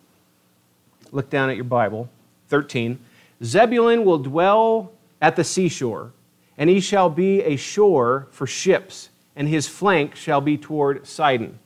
Look 1.11 1.31
down 1.31 1.51
at 1.51 1.57
your 1.57 1.65
Bible, 1.65 2.09
13. 2.49 2.99
Zebulun 3.43 4.05
will 4.05 4.19
dwell 4.19 4.93
at 5.21 5.35
the 5.35 5.45
seashore, 5.45 6.13
and 6.59 6.69
he 6.69 6.81
shall 6.81 7.11
be 7.11 7.43
a 7.43 7.57
shore 7.57 8.29
for 8.31 8.47
ships, 8.47 9.11
and 9.37 9.49
his 9.49 9.67
flank 9.67 10.17
shall 10.17 10.41
be 10.41 10.57
toward 10.57 11.07
Sidon. 11.07 11.59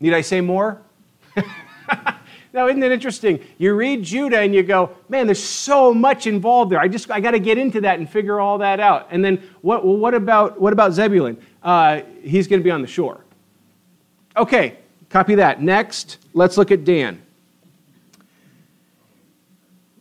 Need 0.00 0.14
I 0.14 0.20
say 0.20 0.40
more? 0.40 0.80
Now, 2.52 2.66
isn't 2.66 2.82
it 2.82 2.92
interesting? 2.92 3.44
You 3.58 3.74
read 3.74 4.02
Judah 4.02 4.40
and 4.40 4.54
you 4.54 4.62
go, 4.62 4.90
man, 5.08 5.26
there's 5.26 5.42
so 5.42 5.92
much 5.92 6.26
involved 6.26 6.72
there. 6.72 6.80
I 6.80 6.88
just, 6.88 7.10
I 7.10 7.20
got 7.20 7.32
to 7.32 7.38
get 7.38 7.58
into 7.58 7.82
that 7.82 7.98
and 7.98 8.08
figure 8.08 8.40
all 8.40 8.58
that 8.58 8.80
out. 8.80 9.08
And 9.10 9.24
then, 9.24 9.42
what, 9.60 9.84
well, 9.84 9.96
what, 9.96 10.14
about, 10.14 10.60
what 10.60 10.72
about 10.72 10.92
Zebulun? 10.92 11.36
Uh, 11.62 12.00
he's 12.22 12.48
going 12.48 12.60
to 12.60 12.64
be 12.64 12.70
on 12.70 12.80
the 12.80 12.88
shore. 12.88 13.20
Okay, 14.36 14.78
copy 15.10 15.34
that. 15.36 15.60
Next, 15.60 16.18
let's 16.32 16.56
look 16.56 16.70
at 16.70 16.84
Dan. 16.84 17.20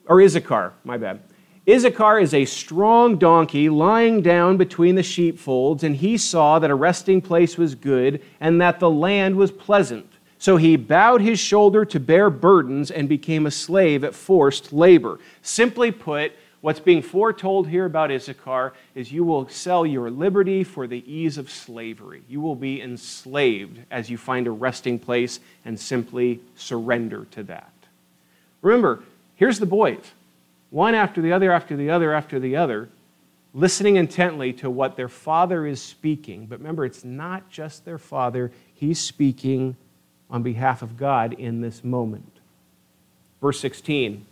Or 0.05 0.21
Issachar, 0.21 0.73
my 0.85 0.97
bad. 0.97 1.19
Issachar 1.69 2.19
is 2.19 2.33
a 2.33 2.45
strong 2.45 3.17
donkey 3.17 3.67
lying 3.67 4.21
down 4.21 4.55
between 4.55 4.95
the 4.95 5.03
sheepfolds, 5.03 5.83
and 5.83 5.97
he 5.97 6.17
saw 6.17 6.59
that 6.59 6.69
a 6.69 6.75
resting 6.75 7.21
place 7.21 7.57
was 7.57 7.75
good 7.75 8.23
and 8.39 8.61
that 8.61 8.79
the 8.79 8.89
land 8.89 9.35
was 9.35 9.51
pleasant. 9.51 10.09
So 10.37 10.55
he 10.55 10.77
bowed 10.77 11.19
his 11.19 11.39
shoulder 11.39 11.83
to 11.83 11.99
bear 11.99 12.29
burdens 12.29 12.89
and 12.89 13.09
became 13.09 13.45
a 13.45 13.51
slave 13.51 14.05
at 14.05 14.15
forced 14.15 14.71
labor. 14.71 15.19
Simply 15.41 15.91
put, 15.91 16.31
what's 16.61 16.79
being 16.79 17.01
foretold 17.01 17.67
here 17.67 17.85
about 17.85 18.11
Issachar 18.11 18.71
is 18.95 19.11
you 19.11 19.25
will 19.25 19.49
sell 19.49 19.85
your 19.85 20.09
liberty 20.09 20.63
for 20.63 20.87
the 20.87 21.03
ease 21.11 21.37
of 21.37 21.49
slavery. 21.49 22.23
You 22.29 22.39
will 22.39 22.55
be 22.55 22.81
enslaved 22.81 23.79
as 23.91 24.09
you 24.09 24.17
find 24.17 24.47
a 24.47 24.51
resting 24.51 24.99
place 24.99 25.41
and 25.65 25.77
simply 25.77 26.39
surrender 26.55 27.25
to 27.31 27.43
that. 27.43 27.73
Remember, 28.61 29.03
here's 29.35 29.59
the 29.59 29.65
boys, 29.65 30.11
one 30.69 30.95
after 30.95 31.21
the 31.21 31.31
other, 31.31 31.51
after 31.51 31.75
the 31.75 31.89
other, 31.89 32.13
after 32.13 32.39
the 32.39 32.55
other, 32.55 32.89
listening 33.53 33.95
intently 33.95 34.53
to 34.53 34.69
what 34.69 34.95
their 34.95 35.09
father 35.09 35.65
is 35.65 35.81
speaking. 35.81 36.45
But 36.45 36.59
remember, 36.59 36.85
it's 36.85 37.03
not 37.03 37.49
just 37.49 37.85
their 37.85 37.97
father, 37.97 38.51
he's 38.73 38.99
speaking 38.99 39.75
on 40.29 40.43
behalf 40.43 40.81
of 40.81 40.97
God 40.97 41.33
in 41.33 41.61
this 41.61 41.83
moment. 41.83 42.31
Verse 43.41 43.59
16 43.59 44.25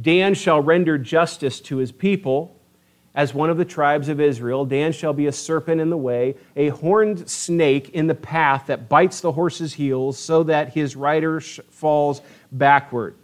Dan 0.00 0.34
shall 0.34 0.62
render 0.62 0.96
justice 0.96 1.60
to 1.60 1.76
his 1.76 1.92
people 1.92 2.56
as 3.14 3.34
one 3.34 3.50
of 3.50 3.56
the 3.56 3.64
tribes 3.64 4.08
of 4.08 4.20
Israel. 4.20 4.64
Dan 4.64 4.92
shall 4.92 5.12
be 5.12 5.26
a 5.26 5.32
serpent 5.32 5.80
in 5.80 5.90
the 5.90 5.96
way, 5.96 6.36
a 6.56 6.68
horned 6.68 7.28
snake 7.28 7.90
in 7.90 8.06
the 8.06 8.14
path 8.14 8.66
that 8.66 8.88
bites 8.88 9.20
the 9.20 9.32
horse's 9.32 9.74
heels, 9.74 10.18
so 10.18 10.44
that 10.44 10.72
his 10.74 10.94
rider 10.96 11.40
falls 11.40 12.22
backward. 12.52 13.14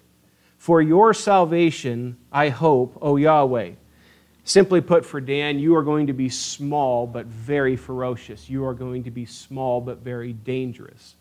For 0.66 0.82
your 0.82 1.14
salvation, 1.14 2.16
I 2.32 2.48
hope, 2.48 2.98
O 3.00 3.14
Yahweh. 3.14 3.74
Simply 4.42 4.80
put, 4.80 5.06
for 5.06 5.20
Dan, 5.20 5.60
you 5.60 5.76
are 5.76 5.82
going 5.84 6.08
to 6.08 6.12
be 6.12 6.28
small 6.28 7.06
but 7.06 7.26
very 7.26 7.76
ferocious. 7.76 8.50
You 8.50 8.64
are 8.64 8.74
going 8.74 9.04
to 9.04 9.12
be 9.12 9.26
small 9.26 9.80
but 9.80 9.98
very 9.98 10.32
dangerous. 10.32 11.14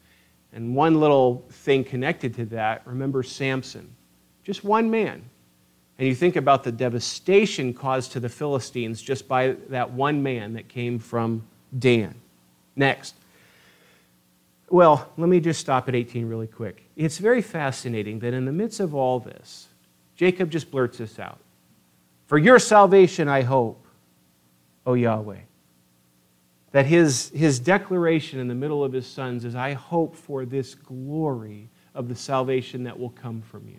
And 0.52 0.76
one 0.76 1.00
little 1.00 1.46
thing 1.52 1.84
connected 1.84 2.34
to 2.38 2.46
that 2.46 2.82
remember 2.88 3.22
Samson, 3.22 3.96
just 4.44 4.64
one 4.64 4.90
man. 4.90 5.22
And 6.00 6.08
you 6.08 6.16
think 6.16 6.38
about 6.38 6.64
the 6.64 6.72
devastation 6.72 7.72
caused 7.72 8.14
to 8.14 8.20
the 8.20 8.30
Philistines 8.30 9.00
just 9.00 9.28
by 9.28 9.58
that 9.70 9.92
one 9.92 10.24
man 10.24 10.54
that 10.54 10.70
came 10.70 10.98
from 10.98 11.46
Dan. 11.78 12.16
Next. 12.76 13.14
Well, 14.70 15.12
let 15.18 15.30
me 15.30 15.40
just 15.40 15.60
stop 15.60 15.88
at 15.88 15.96
18 15.96 16.28
really 16.28 16.48
quick. 16.48 16.84
It's 16.96 17.18
very 17.18 17.42
fascinating 17.42 18.20
that 18.20 18.34
in 18.34 18.46
the 18.46 18.52
midst 18.52 18.80
of 18.80 18.96
all 18.96 19.20
this, 19.20 19.68
Jacob 20.16 20.50
just 20.50 20.72
blurts 20.72 20.98
this 20.98 21.20
out 21.20 21.40
For 22.28 22.38
your 22.38 22.60
salvation 22.60 23.28
I 23.28 23.42
hope, 23.42 23.86
O 24.86 24.94
Yahweh 24.94 25.42
that 26.76 26.86
his, 26.86 27.30
his 27.30 27.58
declaration 27.58 28.38
in 28.38 28.50
the 28.50 28.54
middle 28.54 28.84
of 28.84 28.92
his 28.92 29.08
sons 29.08 29.46
is, 29.46 29.56
I 29.56 29.72
hope 29.72 30.14
for 30.14 30.44
this 30.44 30.76
glory 30.76 31.70
of 31.94 32.10
the 32.10 32.16
salvation 32.18 32.84
that 32.84 33.00
will 33.00 33.12
come 33.12 33.42
from 33.42 33.66
you. 33.70 33.78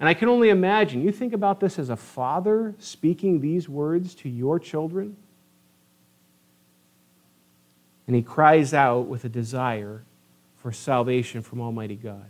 And 0.00 0.08
I 0.08 0.14
can 0.14 0.30
only 0.30 0.48
imagine, 0.48 1.02
you 1.02 1.12
think 1.12 1.34
about 1.34 1.60
this 1.60 1.78
as 1.78 1.90
a 1.90 1.96
father 1.96 2.74
speaking 2.78 3.42
these 3.42 3.68
words 3.68 4.14
to 4.14 4.30
your 4.30 4.58
children. 4.58 5.18
And 8.06 8.16
he 8.16 8.22
cries 8.22 8.74
out 8.74 9.06
with 9.06 9.24
a 9.24 9.28
desire 9.28 10.02
for 10.56 10.72
salvation 10.72 11.42
from 11.42 11.60
Almighty 11.60 11.96
God. 11.96 12.26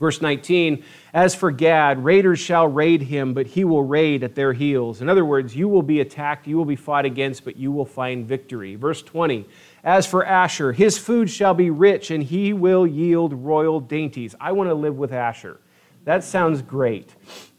Verse 0.00 0.20
19, 0.20 0.82
as 1.12 1.36
for 1.36 1.52
Gad, 1.52 2.04
raiders 2.04 2.40
shall 2.40 2.66
raid 2.66 3.02
him, 3.02 3.32
but 3.32 3.46
he 3.46 3.64
will 3.64 3.84
raid 3.84 4.24
at 4.24 4.34
their 4.34 4.52
heels. 4.52 5.00
In 5.00 5.08
other 5.08 5.24
words, 5.24 5.54
you 5.54 5.68
will 5.68 5.82
be 5.82 6.00
attacked, 6.00 6.48
you 6.48 6.56
will 6.56 6.64
be 6.64 6.74
fought 6.74 7.04
against, 7.04 7.44
but 7.44 7.56
you 7.56 7.70
will 7.70 7.84
find 7.84 8.26
victory. 8.26 8.74
Verse 8.74 9.02
20, 9.02 9.46
as 9.84 10.04
for 10.04 10.24
Asher, 10.24 10.72
his 10.72 10.98
food 10.98 11.30
shall 11.30 11.54
be 11.54 11.70
rich, 11.70 12.10
and 12.10 12.24
he 12.24 12.52
will 12.52 12.86
yield 12.86 13.32
royal 13.32 13.78
dainties. 13.78 14.34
I 14.40 14.50
want 14.50 14.68
to 14.68 14.74
live 14.74 14.96
with 14.96 15.12
Asher. 15.12 15.60
That 16.04 16.24
sounds 16.24 16.60
great. 16.60 17.14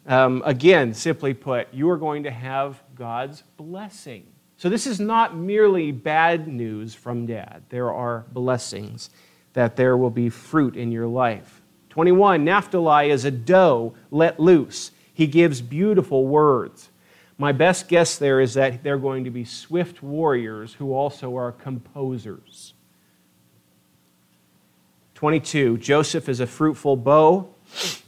Um, 0.06 0.44
again, 0.46 0.94
simply 0.94 1.34
put, 1.34 1.74
you 1.74 1.90
are 1.90 1.98
going 1.98 2.24
to 2.24 2.32
have 2.32 2.84
God's 2.96 3.44
blessing. 3.56 4.28
So 4.66 4.70
this 4.70 4.88
is 4.88 5.00
not 5.00 5.38
merely 5.38 5.92
bad 5.92 6.48
news 6.48 6.96
from 6.96 7.28
dad. 7.28 7.62
There 7.70 7.94
are 7.94 8.26
blessings 8.32 9.12
that 9.54 9.76
there 9.76 9.96
will 9.96 10.10
be 10.10 10.28
fruit 10.30 10.76
in 10.76 10.92
your 10.92 11.06
life. 11.06 11.62
21, 11.90 12.44
Naphtali 12.44 13.12
is 13.12 13.26
a 13.26 13.30
doe 13.30 13.94
let 14.10 14.40
loose. 14.40 14.90
He 15.14 15.28
gives 15.28 15.62
beautiful 15.62 16.26
words. 16.26 16.90
My 17.38 17.52
best 17.52 17.88
guess 17.88 18.18
there 18.18 18.42
is 18.42 18.56
that 18.56 18.82
they're 18.82 18.98
going 18.98 19.26
to 19.26 19.30
be 19.30 19.46
swift 19.46 20.02
warriors 20.02 20.74
who 20.74 20.96
also 20.96 21.38
are 21.38 21.52
composers. 21.52 22.74
22, 25.14 25.78
Joseph 25.78 26.28
is 26.28 26.40
a 26.40 26.48
fruitful 26.48 26.96
bough. 26.96 27.50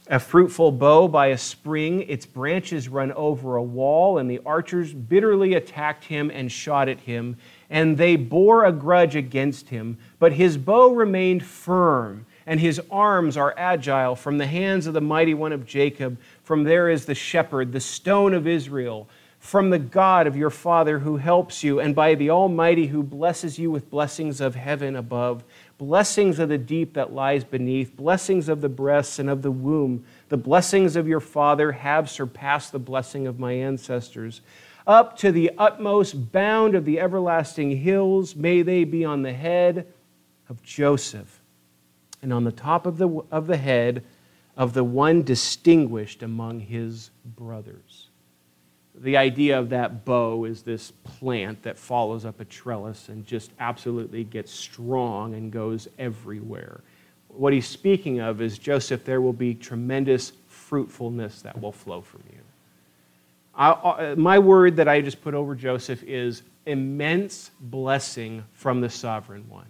A 0.09 0.19
fruitful 0.19 0.71
bough 0.71 1.07
by 1.07 1.27
a 1.27 1.37
spring, 1.37 2.03
its 2.03 2.25
branches 2.25 2.87
run 2.87 3.11
over 3.11 3.57
a 3.57 3.63
wall, 3.63 4.17
and 4.17 4.29
the 4.29 4.39
archers 4.45 4.93
bitterly 4.93 5.53
attacked 5.53 6.05
him 6.05 6.31
and 6.33 6.51
shot 6.51 6.87
at 6.87 7.01
him, 7.01 7.35
and 7.69 7.97
they 7.97 8.15
bore 8.15 8.63
a 8.63 8.71
grudge 8.71 9.15
against 9.15 9.69
him. 9.69 9.97
But 10.19 10.33
his 10.33 10.57
bow 10.57 10.91
remained 10.91 11.45
firm 11.45 12.25
and 12.47 12.61
his 12.61 12.81
arms 12.89 13.35
are 13.35 13.53
agile 13.57 14.15
from 14.15 14.37
the 14.37 14.47
hands 14.47 14.87
of 14.87 14.93
the 14.93 15.01
mighty 15.01 15.33
one 15.33 15.51
of 15.51 15.65
Jacob. 15.65 16.17
From 16.43 16.63
there 16.63 16.89
is 16.89 17.05
the 17.05 17.13
shepherd, 17.13 17.73
the 17.73 17.81
stone 17.81 18.33
of 18.33 18.47
Israel, 18.47 19.09
from 19.37 19.69
the 19.69 19.77
God 19.77 20.27
of 20.27 20.37
your 20.37 20.49
father 20.49 20.99
who 20.99 21.17
helps 21.17 21.61
you, 21.61 21.81
and 21.81 21.93
by 21.93 22.15
the 22.15 22.29
Almighty 22.29 22.87
who 22.87 23.03
blesses 23.03 23.59
you 23.59 23.69
with 23.69 23.91
blessings 23.91 24.39
of 24.39 24.55
heaven 24.55 24.95
above, 24.95 25.43
blessings 25.77 26.39
of 26.39 26.49
the 26.49 26.57
deep 26.57 26.93
that 26.93 27.13
lies 27.13 27.43
beneath, 27.43 27.95
blessings 27.95 28.49
of 28.49 28.61
the 28.61 28.69
breasts 28.69 29.19
and 29.19 29.29
of 29.29 29.41
the 29.41 29.51
womb. 29.51 30.05
The 30.29 30.37
blessings 30.37 30.95
of 30.95 31.07
your 31.07 31.19
father 31.19 31.71
have 31.71 32.09
surpassed 32.09 32.71
the 32.71 32.79
blessing 32.79 33.27
of 33.27 33.39
my 33.39 33.53
ancestors. 33.53 34.41
up 34.85 35.17
to 35.17 35.33
the 35.33 35.51
utmost 35.57 36.31
bound 36.31 36.73
of 36.73 36.85
the 36.85 36.97
everlasting 36.97 37.75
hills. 37.77 38.37
May 38.37 38.61
they 38.61 38.85
be 38.85 39.03
on 39.03 39.21
the 39.21 39.33
head 39.33 39.85
of 40.47 40.63
Joseph 40.63 41.41
and 42.21 42.31
on 42.31 42.45
the 42.45 42.53
top 42.53 42.85
of 42.85 42.97
the, 42.97 43.09
of 43.29 43.47
the 43.47 43.57
head 43.57 44.03
of 44.55 44.73
the 44.73 44.83
one 44.83 45.23
distinguished 45.23 46.23
among 46.23 46.61
his 46.61 47.11
brothers. 47.23 47.86
The 48.99 49.17
idea 49.17 49.59
of 49.59 49.69
that 49.69 50.05
bough 50.05 50.45
is 50.45 50.63
this 50.63 50.91
plant 50.91 51.61
that 51.63 51.77
follows 51.77 52.25
up 52.25 52.39
a 52.39 52.45
trellis 52.45 53.09
and 53.09 53.25
just 53.25 53.51
absolutely 53.59 54.23
gets 54.23 54.51
strong 54.51 55.35
and 55.35 55.51
goes 55.51 55.87
everywhere. 55.99 56.81
What 57.27 57.53
he's 57.53 57.67
speaking 57.67 58.19
of 58.19 58.41
is 58.41 58.57
Joseph, 58.57 59.05
there 59.05 59.21
will 59.21 59.33
be 59.33 59.53
tremendous 59.53 60.31
fruitfulness 60.47 61.43
that 61.43 61.61
will 61.61 61.71
flow 61.71 62.01
from 62.01 62.23
you. 62.31 62.39
I, 63.53 63.71
I, 63.71 64.15
my 64.15 64.39
word 64.39 64.75
that 64.77 64.87
I 64.87 65.01
just 65.01 65.21
put 65.21 65.33
over 65.33 65.53
Joseph 65.53 66.03
is 66.03 66.41
immense 66.65 67.51
blessing 67.59 68.43
from 68.53 68.81
the 68.81 68.89
sovereign 68.89 69.47
one. 69.49 69.67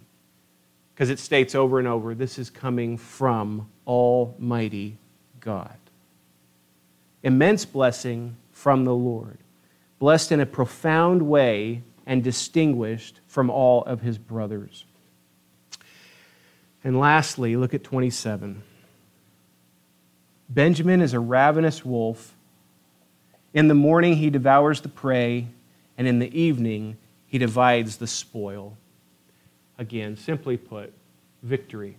Because 0.94 1.10
it 1.10 1.18
states 1.18 1.54
over 1.54 1.78
and 1.78 1.86
over 1.86 2.14
this 2.14 2.38
is 2.38 2.50
coming 2.50 2.96
from 2.96 3.68
Almighty 3.86 4.96
God. 5.40 5.76
Immense 7.22 7.64
blessing 7.64 8.36
from 8.58 8.84
the 8.84 8.94
Lord, 8.94 9.38
blessed 10.00 10.32
in 10.32 10.40
a 10.40 10.46
profound 10.46 11.22
way 11.22 11.80
and 12.06 12.24
distinguished 12.24 13.20
from 13.28 13.50
all 13.50 13.84
of 13.84 14.00
his 14.00 14.18
brothers. 14.18 14.84
And 16.82 16.98
lastly, 16.98 17.54
look 17.54 17.72
at 17.72 17.84
27. 17.84 18.60
Benjamin 20.48 21.00
is 21.00 21.14
a 21.14 21.20
ravenous 21.20 21.84
wolf. 21.84 22.34
In 23.54 23.68
the 23.68 23.74
morning, 23.74 24.16
he 24.16 24.28
devours 24.28 24.80
the 24.80 24.88
prey, 24.88 25.46
and 25.96 26.08
in 26.08 26.18
the 26.18 26.36
evening, 26.36 26.96
he 27.28 27.38
divides 27.38 27.98
the 27.98 28.08
spoil. 28.08 28.76
Again, 29.78 30.16
simply 30.16 30.56
put, 30.56 30.92
victory. 31.44 31.96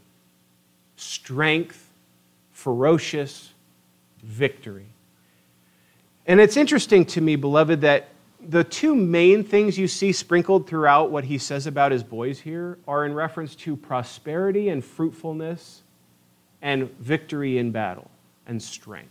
Strength, 0.98 1.90
ferocious 2.52 3.52
victory. 4.22 4.88
And 6.30 6.40
it's 6.40 6.58
interesting 6.58 7.06
to 7.06 7.22
me, 7.22 7.36
beloved, 7.36 7.82
that 7.82 8.10
the 8.40 8.64
two 8.64 8.94
main 8.94 9.44
things 9.44 9.80
you 9.80 9.88
see 9.88 10.12
sprinkled 10.12 10.68
throughout 10.68 11.10
what 11.10 11.24
he 11.24 11.40
says 11.40 11.66
about 11.66 11.92
his 11.92 12.04
boys 12.04 12.40
here 12.40 12.78
are 12.88 13.04
in 13.04 13.16
reference 13.16 13.56
to 13.56 13.76
prosperity 13.76 14.70
and 14.70 14.86
fruitfulness 14.86 15.82
and 16.62 16.96
victory 17.00 17.58
in 17.58 17.72
battle 17.72 18.12
and 18.46 18.62
strength. 18.62 19.10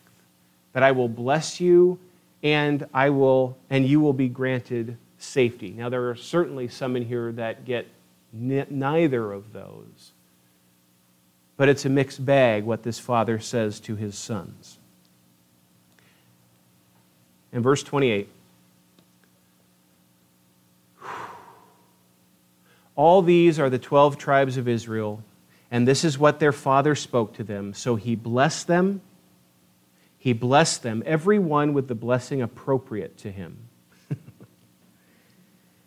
That 0.74 0.84
I 0.84 0.92
will 0.92 1.08
bless 1.08 1.60
you 1.60 1.98
and 2.44 2.86
I 2.94 3.10
will 3.10 3.58
and 3.68 3.84
you 3.84 3.98
will 3.98 4.12
be 4.12 4.28
granted 4.28 4.96
safety. 5.18 5.74
Now 5.76 5.88
there 5.88 6.08
are 6.08 6.14
certainly 6.14 6.68
some 6.68 6.94
in 6.94 7.04
here 7.04 7.32
that 7.32 7.64
get 7.64 7.88
neither 8.32 9.32
of 9.32 9.52
those. 9.52 10.12
But 11.56 11.68
it's 11.68 11.84
a 11.84 11.88
mixed 11.88 12.24
bag 12.24 12.62
what 12.62 12.84
this 12.84 13.00
father 13.00 13.40
says 13.40 13.80
to 13.80 13.96
his 13.96 14.16
sons. 14.16 14.77
In 17.52 17.62
verse 17.62 17.82
28, 17.82 18.28
all 22.94 23.22
these 23.22 23.58
are 23.58 23.70
the 23.70 23.78
12 23.78 24.18
tribes 24.18 24.56
of 24.56 24.68
Israel, 24.68 25.22
and 25.70 25.88
this 25.88 26.04
is 26.04 26.18
what 26.18 26.40
their 26.40 26.52
father 26.52 26.94
spoke 26.94 27.34
to 27.34 27.44
them. 27.44 27.72
So 27.72 27.96
he 27.96 28.14
blessed 28.14 28.66
them 28.66 29.00
he 30.18 30.32
blessed 30.32 30.82
them, 30.82 31.02
every 31.06 31.38
one 31.38 31.72
with 31.72 31.86
the 31.88 31.94
blessing 31.94 32.42
appropriate 32.42 33.16
to 33.18 33.30
him. 33.30 33.56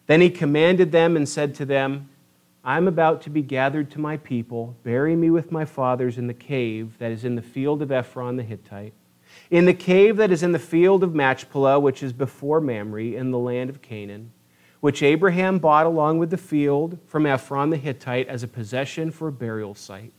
then 0.07 0.21
he 0.21 0.29
commanded 0.29 0.91
them 0.91 1.17
and 1.17 1.27
said 1.27 1.53
to 1.55 1.65
them, 1.65 2.09
I'm 2.63 2.87
about 2.87 3.23
to 3.23 3.29
be 3.29 3.41
gathered 3.41 3.91
to 3.91 3.99
my 3.99 4.17
people. 4.17 4.75
Bury 4.83 5.15
me 5.15 5.29
with 5.29 5.51
my 5.51 5.65
fathers 5.65 6.17
in 6.17 6.27
the 6.27 6.33
cave 6.33 6.97
that 6.99 7.11
is 7.11 7.25
in 7.25 7.35
the 7.35 7.41
field 7.41 7.81
of 7.81 7.91
Ephron 7.91 8.37
the 8.37 8.43
Hittite, 8.43 8.93
in 9.51 9.65
the 9.65 9.73
cave 9.73 10.15
that 10.15 10.31
is 10.31 10.41
in 10.41 10.53
the 10.53 10.59
field 10.59 11.03
of 11.03 11.13
Machpelah, 11.13 11.79
which 11.79 12.01
is 12.01 12.13
before 12.13 12.61
Mamre, 12.61 13.13
in 13.13 13.31
the 13.31 13.37
land 13.37 13.69
of 13.69 13.81
Canaan, 13.81 14.31
which 14.79 15.03
Abraham 15.03 15.59
bought 15.59 15.85
along 15.85 16.17
with 16.17 16.29
the 16.29 16.37
field 16.37 16.97
from 17.05 17.25
Ephron 17.25 17.69
the 17.69 17.77
Hittite 17.77 18.29
as 18.29 18.41
a 18.41 18.47
possession 18.47 19.11
for 19.11 19.27
a 19.27 19.31
burial 19.31 19.75
site. 19.75 20.13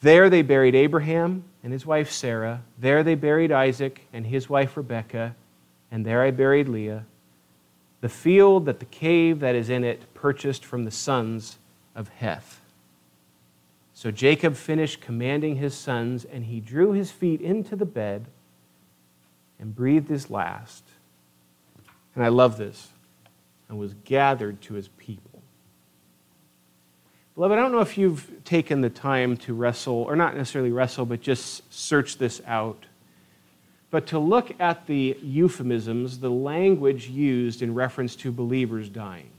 There 0.00 0.28
they 0.28 0.42
buried 0.42 0.74
Abraham 0.74 1.44
and 1.62 1.72
his 1.72 1.86
wife 1.86 2.10
Sarah. 2.10 2.62
There 2.78 3.02
they 3.02 3.14
buried 3.14 3.52
Isaac 3.52 4.02
and 4.12 4.26
his 4.26 4.50
wife 4.50 4.76
Rebekah. 4.76 5.34
And 5.90 6.04
there 6.04 6.22
I 6.22 6.32
buried 6.32 6.68
Leah. 6.68 7.06
The 8.00 8.08
field 8.08 8.66
that 8.66 8.80
the 8.80 8.86
cave 8.86 9.40
that 9.40 9.54
is 9.54 9.70
in 9.70 9.84
it 9.84 10.12
purchased 10.14 10.64
from 10.64 10.84
the 10.84 10.90
sons 10.90 11.58
of 11.94 12.08
Heth. 12.08 12.60
So 13.96 14.10
Jacob 14.10 14.56
finished 14.56 15.00
commanding 15.00 15.56
his 15.56 15.74
sons, 15.74 16.26
and 16.26 16.44
he 16.44 16.60
drew 16.60 16.92
his 16.92 17.10
feet 17.10 17.40
into 17.40 17.74
the 17.76 17.86
bed 17.86 18.26
and 19.58 19.74
breathed 19.74 20.10
his 20.10 20.28
last. 20.28 20.84
And 22.14 22.22
I 22.22 22.28
love 22.28 22.58
this, 22.58 22.90
and 23.70 23.78
was 23.78 23.94
gathered 24.04 24.60
to 24.60 24.74
his 24.74 24.88
people. 24.88 25.40
Beloved, 27.36 27.58
I 27.58 27.62
don't 27.62 27.72
know 27.72 27.80
if 27.80 27.96
you've 27.96 28.30
taken 28.44 28.82
the 28.82 28.90
time 28.90 29.38
to 29.38 29.54
wrestle, 29.54 29.94
or 29.94 30.14
not 30.14 30.36
necessarily 30.36 30.72
wrestle, 30.72 31.06
but 31.06 31.22
just 31.22 31.62
search 31.72 32.18
this 32.18 32.42
out. 32.46 32.84
But 33.90 34.08
to 34.08 34.18
look 34.18 34.60
at 34.60 34.86
the 34.86 35.16
euphemisms, 35.22 36.18
the 36.18 36.30
language 36.30 37.08
used 37.08 37.62
in 37.62 37.72
reference 37.72 38.14
to 38.16 38.30
believers 38.30 38.90
dying. 38.90 39.30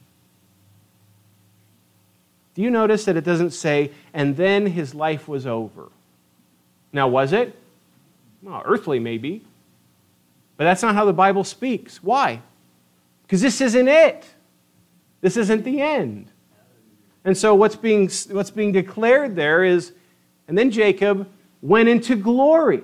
Do 2.57 2.63
you 2.63 2.71
notice 2.71 3.05
that 3.05 3.15
it 3.15 3.23
doesn't 3.23 3.51
say, 3.51 3.91
and 4.15 4.35
then 4.35 4.65
his 4.65 4.95
life 4.95 5.27
was 5.27 5.45
over? 5.45 5.91
Now, 6.91 7.07
was 7.07 7.31
it? 7.31 7.55
Well, 8.41 8.63
earthly, 8.65 8.97
maybe. 8.97 9.43
But 10.57 10.63
that's 10.63 10.81
not 10.81 10.95
how 10.95 11.05
the 11.05 11.13
Bible 11.13 11.43
speaks. 11.43 12.01
Why? 12.01 12.41
Because 13.21 13.41
this 13.41 13.61
isn't 13.61 13.87
it. 13.87 14.25
This 15.21 15.37
isn't 15.37 15.65
the 15.65 15.81
end. 15.81 16.31
And 17.23 17.37
so 17.37 17.53
what's 17.53 17.75
being, 17.75 18.09
what's 18.31 18.49
being 18.49 18.71
declared 18.71 19.35
there 19.35 19.63
is, 19.63 19.91
and 20.47 20.57
then 20.57 20.71
Jacob 20.71 21.29
went 21.61 21.89
into 21.89 22.15
glory. 22.15 22.83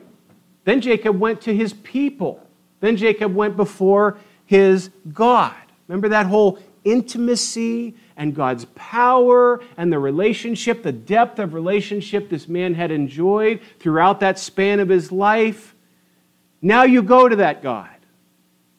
Then 0.65 0.81
Jacob 0.81 1.19
went 1.19 1.41
to 1.41 1.55
his 1.55 1.73
people. 1.73 2.45
Then 2.79 2.95
Jacob 2.95 3.33
went 3.33 3.57
before 3.57 4.19
his 4.45 4.91
God. 5.11 5.55
Remember 5.87 6.09
that 6.09 6.27
whole 6.27 6.59
intimacy 6.83 7.95
and 8.17 8.35
God's 8.35 8.65
power 8.75 9.61
and 9.77 9.91
the 9.91 9.99
relationship, 9.99 10.83
the 10.83 10.91
depth 10.91 11.39
of 11.39 11.53
relationship 11.53 12.29
this 12.29 12.47
man 12.47 12.73
had 12.73 12.91
enjoyed 12.91 13.61
throughout 13.79 14.19
that 14.19 14.39
span 14.39 14.79
of 14.79 14.89
his 14.89 15.11
life. 15.11 15.75
Now 16.61 16.83
you 16.83 17.01
go 17.01 17.27
to 17.27 17.37
that 17.37 17.61
God 17.61 17.89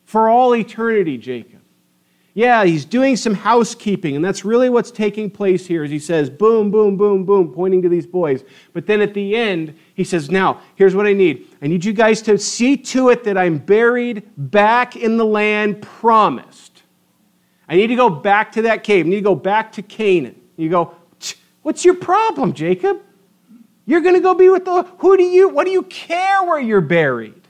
for 0.04 0.28
all 0.28 0.54
eternity, 0.54 1.18
Jacob. 1.18 1.60
Yeah, 2.36 2.64
he's 2.64 2.84
doing 2.84 3.16
some 3.16 3.34
housekeeping, 3.34 4.16
and 4.16 4.24
that's 4.24 4.44
really 4.44 4.68
what's 4.68 4.90
taking 4.90 5.30
place 5.30 5.66
here 5.66 5.84
as 5.84 5.90
he 5.90 6.00
says, 6.00 6.28
boom, 6.28 6.72
boom, 6.72 6.96
boom, 6.96 7.24
boom, 7.24 7.52
pointing 7.52 7.80
to 7.82 7.88
these 7.88 8.08
boys. 8.08 8.42
But 8.72 8.86
then 8.86 9.00
at 9.00 9.14
the 9.14 9.36
end, 9.36 9.78
he 9.94 10.02
says, 10.02 10.32
Now, 10.32 10.60
here's 10.74 10.96
what 10.96 11.06
I 11.06 11.12
need. 11.12 11.46
I 11.62 11.68
need 11.68 11.84
you 11.84 11.92
guys 11.92 12.20
to 12.22 12.36
see 12.36 12.76
to 12.76 13.10
it 13.10 13.22
that 13.22 13.38
I'm 13.38 13.58
buried 13.58 14.24
back 14.36 14.96
in 14.96 15.16
the 15.16 15.24
land 15.24 15.80
promised. 15.80 16.53
I 17.68 17.76
need 17.76 17.88
to 17.88 17.96
go 17.96 18.10
back 18.10 18.52
to 18.52 18.62
that 18.62 18.84
cave. 18.84 19.06
I 19.06 19.08
need 19.08 19.16
to 19.16 19.22
go 19.22 19.34
back 19.34 19.72
to 19.72 19.82
Canaan. 19.82 20.40
You 20.56 20.68
go, 20.68 20.94
What's 21.64 21.82
your 21.82 21.94
problem, 21.94 22.52
Jacob? 22.52 23.00
You're 23.86 24.02
going 24.02 24.14
to 24.14 24.20
go 24.20 24.34
be 24.34 24.50
with 24.50 24.66
the, 24.66 24.82
who 24.98 25.16
do 25.16 25.22
you, 25.22 25.48
what 25.48 25.64
do 25.64 25.70
you 25.70 25.82
care 25.82 26.42
where 26.42 26.60
you're 26.60 26.82
buried? 26.82 27.40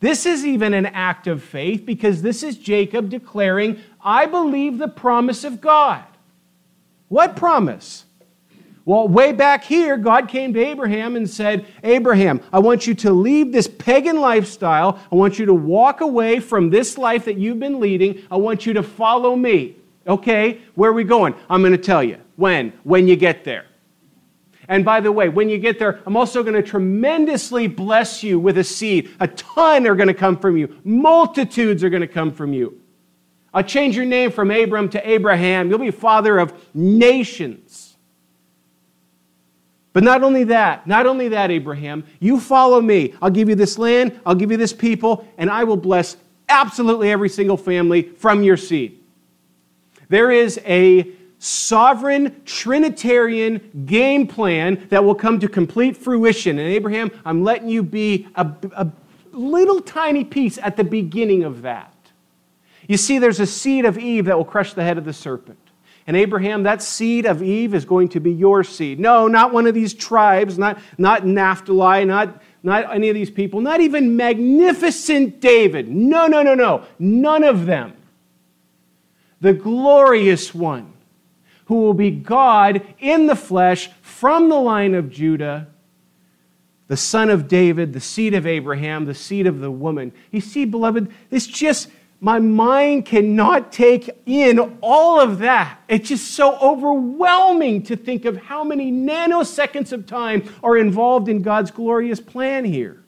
This 0.00 0.26
is 0.26 0.44
even 0.44 0.74
an 0.74 0.86
act 0.86 1.28
of 1.28 1.42
faith 1.42 1.86
because 1.86 2.20
this 2.20 2.42
is 2.42 2.58
Jacob 2.58 3.08
declaring, 3.08 3.78
I 4.02 4.26
believe 4.26 4.78
the 4.78 4.88
promise 4.88 5.44
of 5.44 5.60
God. 5.60 6.02
What 7.06 7.36
promise? 7.36 8.06
Well, 8.90 9.06
way 9.06 9.30
back 9.30 9.62
here, 9.62 9.96
God 9.96 10.26
came 10.26 10.52
to 10.52 10.58
Abraham 10.58 11.14
and 11.14 11.30
said, 11.30 11.64
Abraham, 11.84 12.40
I 12.52 12.58
want 12.58 12.88
you 12.88 12.94
to 12.96 13.12
leave 13.12 13.52
this 13.52 13.68
pagan 13.68 14.20
lifestyle. 14.20 14.98
I 15.12 15.14
want 15.14 15.38
you 15.38 15.46
to 15.46 15.54
walk 15.54 16.00
away 16.00 16.40
from 16.40 16.70
this 16.70 16.98
life 16.98 17.26
that 17.26 17.38
you've 17.38 17.60
been 17.60 17.78
leading. 17.78 18.24
I 18.32 18.36
want 18.36 18.66
you 18.66 18.72
to 18.72 18.82
follow 18.82 19.36
me. 19.36 19.76
Okay, 20.08 20.60
where 20.74 20.90
are 20.90 20.92
we 20.92 21.04
going? 21.04 21.36
I'm 21.48 21.62
going 21.62 21.70
to 21.70 21.78
tell 21.78 22.02
you. 22.02 22.18
When? 22.34 22.72
When 22.82 23.06
you 23.06 23.14
get 23.14 23.44
there. 23.44 23.66
And 24.66 24.84
by 24.84 24.98
the 24.98 25.12
way, 25.12 25.28
when 25.28 25.48
you 25.48 25.60
get 25.60 25.78
there, 25.78 26.00
I'm 26.04 26.16
also 26.16 26.42
going 26.42 26.56
to 26.56 26.62
tremendously 26.62 27.68
bless 27.68 28.24
you 28.24 28.40
with 28.40 28.58
a 28.58 28.64
seed. 28.64 29.08
A 29.20 29.28
ton 29.28 29.86
are 29.86 29.94
going 29.94 30.08
to 30.08 30.14
come 30.14 30.36
from 30.36 30.56
you, 30.56 30.76
multitudes 30.82 31.84
are 31.84 31.90
going 31.90 32.00
to 32.00 32.08
come 32.08 32.32
from 32.32 32.52
you. 32.52 32.80
I'll 33.54 33.62
change 33.62 33.94
your 33.94 34.04
name 34.04 34.32
from 34.32 34.50
Abram 34.50 34.88
to 34.88 35.08
Abraham. 35.08 35.70
You'll 35.70 35.78
be 35.78 35.92
father 35.92 36.40
of 36.40 36.52
nations. 36.74 37.89
But 39.92 40.04
not 40.04 40.22
only 40.22 40.44
that, 40.44 40.86
not 40.86 41.06
only 41.06 41.28
that, 41.28 41.50
Abraham, 41.50 42.04
you 42.20 42.38
follow 42.38 42.80
me. 42.80 43.14
I'll 43.20 43.30
give 43.30 43.48
you 43.48 43.56
this 43.56 43.76
land, 43.76 44.20
I'll 44.24 44.34
give 44.34 44.50
you 44.50 44.56
this 44.56 44.72
people, 44.72 45.26
and 45.36 45.50
I 45.50 45.64
will 45.64 45.76
bless 45.76 46.16
absolutely 46.48 47.10
every 47.10 47.28
single 47.28 47.56
family 47.56 48.02
from 48.02 48.42
your 48.42 48.56
seed. 48.56 49.02
There 50.08 50.30
is 50.30 50.60
a 50.64 51.08
sovereign 51.38 52.42
Trinitarian 52.44 53.84
game 53.86 54.26
plan 54.26 54.86
that 54.90 55.02
will 55.02 55.14
come 55.14 55.40
to 55.40 55.48
complete 55.48 55.96
fruition. 55.96 56.58
And 56.58 56.68
Abraham, 56.68 57.10
I'm 57.24 57.42
letting 57.42 57.68
you 57.68 57.82
be 57.82 58.28
a, 58.34 58.46
a 58.72 58.88
little 59.32 59.80
tiny 59.80 60.24
piece 60.24 60.58
at 60.58 60.76
the 60.76 60.84
beginning 60.84 61.44
of 61.44 61.62
that. 61.62 61.94
You 62.88 62.96
see, 62.96 63.18
there's 63.18 63.40
a 63.40 63.46
seed 63.46 63.84
of 63.84 63.98
Eve 63.98 64.24
that 64.24 64.36
will 64.36 64.44
crush 64.44 64.74
the 64.74 64.82
head 64.82 64.98
of 64.98 65.04
the 65.04 65.12
serpent. 65.12 65.59
And 66.10 66.16
Abraham, 66.16 66.64
that 66.64 66.82
seed 66.82 67.24
of 67.24 67.40
Eve 67.40 67.72
is 67.72 67.84
going 67.84 68.08
to 68.08 68.18
be 68.18 68.32
your 68.32 68.64
seed. 68.64 68.98
No, 68.98 69.28
not 69.28 69.52
one 69.52 69.68
of 69.68 69.74
these 69.74 69.94
tribes, 69.94 70.58
not, 70.58 70.80
not 70.98 71.24
Naphtali, 71.24 72.04
not, 72.04 72.42
not 72.64 72.92
any 72.92 73.10
of 73.10 73.14
these 73.14 73.30
people, 73.30 73.60
not 73.60 73.80
even 73.80 74.16
magnificent 74.16 75.38
David. 75.38 75.88
No, 75.88 76.26
no, 76.26 76.42
no, 76.42 76.56
no. 76.56 76.84
None 76.98 77.44
of 77.44 77.64
them. 77.64 77.92
The 79.40 79.52
glorious 79.52 80.52
one 80.52 80.92
who 81.66 81.76
will 81.76 81.94
be 81.94 82.10
God 82.10 82.82
in 82.98 83.28
the 83.28 83.36
flesh 83.36 83.88
from 84.02 84.48
the 84.48 84.58
line 84.58 84.96
of 84.96 85.10
Judah, 85.12 85.68
the 86.88 86.96
son 86.96 87.30
of 87.30 87.46
David, 87.46 87.92
the 87.92 88.00
seed 88.00 88.34
of 88.34 88.48
Abraham, 88.48 89.04
the 89.04 89.14
seed 89.14 89.46
of 89.46 89.60
the 89.60 89.70
woman. 89.70 90.12
You 90.32 90.40
see, 90.40 90.64
beloved, 90.64 91.08
it's 91.30 91.46
just, 91.46 91.88
my 92.22 92.38
mind 92.38 93.06
cannot 93.06 93.72
take 93.72 94.10
in 94.26 94.78
all 94.82 95.18
of 95.18 95.38
that. 95.38 95.80
It's 95.88 96.08
just 96.10 96.32
so 96.32 96.56
overwhelming 96.58 97.82
to 97.84 97.96
think 97.96 98.26
of 98.26 98.36
how 98.36 98.62
many 98.62 98.92
nanoseconds 98.92 99.90
of 99.92 100.06
time 100.06 100.52
are 100.62 100.76
involved 100.76 101.30
in 101.30 101.40
God's 101.40 101.70
glorious 101.70 102.20
plan 102.20 102.66
here. 102.66 103.02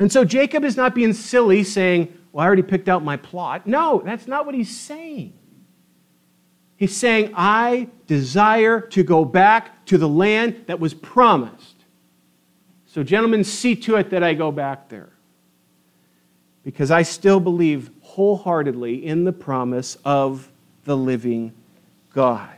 And 0.00 0.10
so 0.10 0.24
Jacob 0.24 0.64
is 0.64 0.76
not 0.76 0.94
being 0.94 1.12
silly 1.12 1.62
saying, 1.62 2.12
Well, 2.32 2.42
I 2.42 2.46
already 2.46 2.62
picked 2.62 2.88
out 2.88 3.04
my 3.04 3.16
plot. 3.16 3.66
No, 3.66 4.02
that's 4.04 4.26
not 4.26 4.44
what 4.44 4.56
he's 4.56 4.76
saying. 4.76 5.34
He's 6.76 6.96
saying, 6.96 7.32
I 7.34 7.88
desire 8.06 8.80
to 8.80 9.02
go 9.02 9.24
back 9.24 9.86
to 9.86 9.98
the 9.98 10.08
land 10.08 10.64
that 10.66 10.78
was 10.78 10.94
promised. 10.94 11.84
So, 12.86 13.02
gentlemen, 13.02 13.44
see 13.44 13.74
to 13.76 13.96
it 13.96 14.10
that 14.10 14.22
I 14.22 14.34
go 14.34 14.50
back 14.52 14.88
there. 14.88 15.12
Because 16.64 16.90
I 16.90 17.02
still 17.02 17.40
believe 17.40 17.90
wholeheartedly 18.02 19.06
in 19.06 19.24
the 19.24 19.32
promise 19.32 19.96
of 20.04 20.50
the 20.84 20.96
living 20.96 21.52
God. 22.12 22.50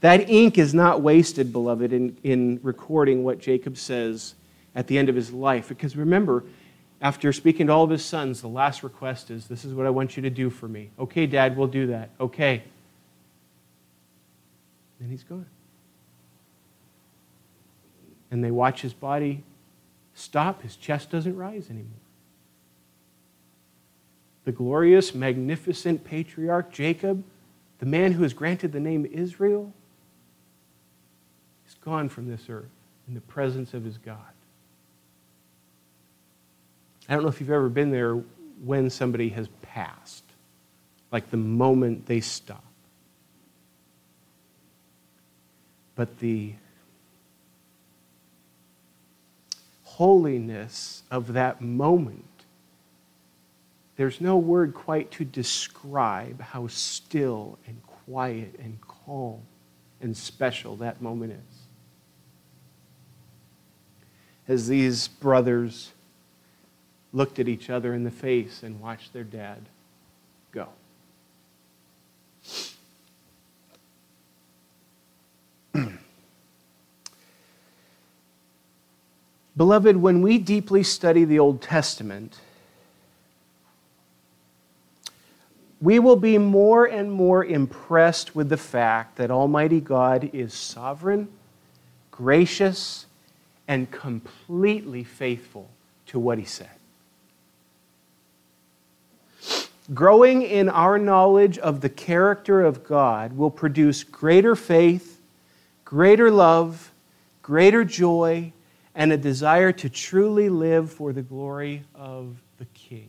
That 0.00 0.28
ink 0.28 0.58
is 0.58 0.74
not 0.74 1.00
wasted, 1.00 1.52
beloved, 1.52 1.92
in, 1.92 2.16
in 2.22 2.60
recording 2.62 3.24
what 3.24 3.38
Jacob 3.38 3.76
says 3.76 4.34
at 4.74 4.86
the 4.86 4.98
end 4.98 5.08
of 5.08 5.14
his 5.14 5.32
life. 5.32 5.68
Because 5.68 5.96
remember, 5.96 6.44
after 7.00 7.32
speaking 7.32 7.68
to 7.68 7.72
all 7.72 7.84
of 7.84 7.90
his 7.90 8.04
sons, 8.04 8.40
the 8.40 8.48
last 8.48 8.82
request 8.82 9.30
is, 9.30 9.46
This 9.46 9.64
is 9.64 9.74
what 9.74 9.86
I 9.86 9.90
want 9.90 10.16
you 10.16 10.22
to 10.22 10.30
do 10.30 10.50
for 10.50 10.68
me. 10.68 10.90
Okay, 10.98 11.26
Dad, 11.26 11.56
we'll 11.56 11.66
do 11.66 11.88
that. 11.88 12.10
Okay. 12.20 12.62
And 15.00 15.10
he's 15.10 15.24
gone. 15.24 15.46
And 18.30 18.42
they 18.42 18.50
watch 18.50 18.80
his 18.82 18.92
body 18.92 19.42
stop, 20.14 20.62
his 20.62 20.76
chest 20.76 21.10
doesn't 21.10 21.36
rise 21.36 21.68
anymore. 21.68 22.05
The 24.46 24.52
glorious, 24.52 25.14
magnificent 25.14 26.02
patriarch 26.04 26.72
Jacob, 26.72 27.22
the 27.78 27.84
man 27.84 28.12
who 28.12 28.24
is 28.24 28.32
granted 28.32 28.72
the 28.72 28.80
name 28.80 29.04
Israel, 29.04 29.74
is 31.68 31.74
gone 31.74 32.08
from 32.08 32.30
this 32.30 32.48
earth 32.48 32.64
in 33.06 33.12
the 33.12 33.20
presence 33.20 33.74
of 33.74 33.84
his 33.84 33.98
God. 33.98 34.16
I 37.06 37.12
don't 37.12 37.24
know 37.24 37.28
if 37.28 37.38
you've 37.40 37.50
ever 37.50 37.68
been 37.68 37.90
there 37.90 38.14
when 38.64 38.88
somebody 38.88 39.28
has 39.28 39.48
passed, 39.60 40.24
like 41.12 41.30
the 41.30 41.36
moment 41.36 42.06
they 42.06 42.20
stop. 42.20 42.62
but 45.96 46.18
the 46.18 46.52
holiness 49.82 51.02
of 51.10 51.32
that 51.32 51.60
moment. 51.60 52.35
There's 53.96 54.20
no 54.20 54.36
word 54.36 54.74
quite 54.74 55.10
to 55.12 55.24
describe 55.24 56.40
how 56.40 56.66
still 56.66 57.58
and 57.66 57.80
quiet 57.86 58.54
and 58.62 58.78
calm 58.82 59.40
and 60.00 60.14
special 60.16 60.76
that 60.76 61.00
moment 61.00 61.32
is. 61.32 61.38
As 64.46 64.68
these 64.68 65.08
brothers 65.08 65.92
looked 67.12 67.38
at 67.38 67.48
each 67.48 67.70
other 67.70 67.94
in 67.94 68.04
the 68.04 68.10
face 68.10 68.62
and 68.62 68.78
watched 68.80 69.14
their 69.14 69.24
dad 69.24 69.62
go. 70.52 70.68
Beloved, 79.56 79.96
when 79.96 80.20
we 80.20 80.36
deeply 80.36 80.82
study 80.82 81.24
the 81.24 81.38
Old 81.38 81.62
Testament, 81.62 82.38
we 85.80 85.98
will 85.98 86.16
be 86.16 86.38
more 86.38 86.86
and 86.86 87.10
more 87.10 87.44
impressed 87.44 88.34
with 88.34 88.48
the 88.48 88.56
fact 88.56 89.16
that 89.16 89.30
Almighty 89.30 89.80
God 89.80 90.30
is 90.32 90.54
sovereign, 90.54 91.28
gracious, 92.10 93.06
and 93.68 93.90
completely 93.90 95.04
faithful 95.04 95.68
to 96.06 96.18
what 96.18 96.38
He 96.38 96.44
said. 96.44 96.70
Growing 99.94 100.42
in 100.42 100.68
our 100.68 100.98
knowledge 100.98 101.58
of 101.58 101.80
the 101.80 101.88
character 101.88 102.62
of 102.62 102.82
God 102.82 103.36
will 103.36 103.50
produce 103.50 104.02
greater 104.02 104.56
faith, 104.56 105.20
greater 105.84 106.30
love, 106.30 106.92
greater 107.42 107.84
joy, 107.84 108.52
and 108.96 109.12
a 109.12 109.16
desire 109.16 109.70
to 109.72 109.88
truly 109.88 110.48
live 110.48 110.90
for 110.90 111.12
the 111.12 111.22
glory 111.22 111.84
of 111.94 112.36
the 112.58 112.64
King. 112.66 113.08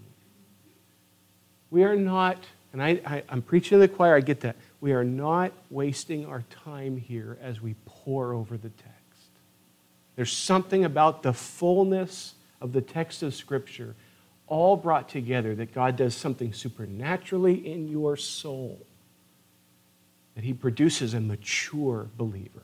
We 1.71 1.83
are 1.83 1.95
not, 1.95 2.37
and 2.73 2.83
I, 2.83 2.99
I, 3.05 3.23
am 3.29 3.41
preaching 3.41 3.77
to 3.77 3.79
the 3.79 3.87
choir, 3.87 4.15
I 4.15 4.19
get 4.19 4.41
that. 4.41 4.55
We 4.81 4.91
are 4.93 5.03
not 5.03 5.51
wasting 5.69 6.25
our 6.25 6.43
time 6.63 6.97
here 6.97 7.37
as 7.41 7.61
we 7.61 7.75
pore 7.85 8.33
over 8.33 8.57
the 8.57 8.69
text. 8.69 8.93
There's 10.15 10.31
something 10.31 10.83
about 10.83 11.23
the 11.23 11.33
fullness 11.33 12.35
of 12.61 12.73
the 12.73 12.81
text 12.81 13.23
of 13.23 13.35
Scripture, 13.35 13.95
all 14.47 14.75
brought 14.75 15.09
together, 15.09 15.55
that 15.55 15.73
God 15.73 15.95
does 15.95 16.15
something 16.15 16.53
supernaturally 16.53 17.67
in 17.67 17.87
your 17.87 18.17
soul, 18.17 18.85
that 20.35 20.43
He 20.43 20.53
produces 20.53 21.13
a 21.13 21.19
mature 21.19 22.07
believer. 22.17 22.63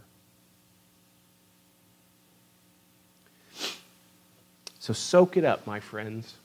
So 4.79 4.93
soak 4.93 5.37
it 5.37 5.45
up, 5.45 5.65
my 5.65 5.79
friends. 5.79 6.35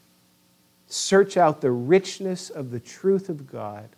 Search 0.88 1.36
out 1.36 1.60
the 1.60 1.70
richness 1.70 2.50
of 2.50 2.70
the 2.70 2.80
truth 2.80 3.28
of 3.28 3.50
God 3.50 3.88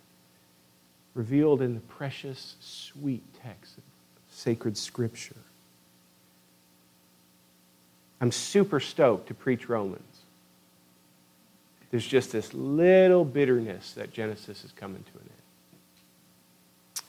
revealed 1.13 1.61
in 1.61 1.73
the 1.73 1.79
precious, 1.81 2.55
sweet 2.59 3.23
text 3.41 3.77
of 3.77 3.83
sacred 4.29 4.77
scripture. 4.77 5.35
I'm 8.19 8.31
super 8.31 8.79
stoked 8.79 9.27
to 9.29 9.33
preach 9.33 9.67
Romans. 9.67 10.03
There's 11.89 12.05
just 12.05 12.31
this 12.31 12.53
little 12.53 13.25
bitterness 13.25 13.93
that 13.93 14.13
Genesis 14.13 14.63
is 14.63 14.71
coming 14.71 15.03
to 15.03 15.19
an 15.19 15.29
end. 15.29 17.03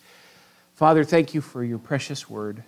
Father, 0.74 1.04
thank 1.04 1.34
you 1.34 1.40
for 1.40 1.62
your 1.62 1.78
precious 1.78 2.28
word. 2.28 2.64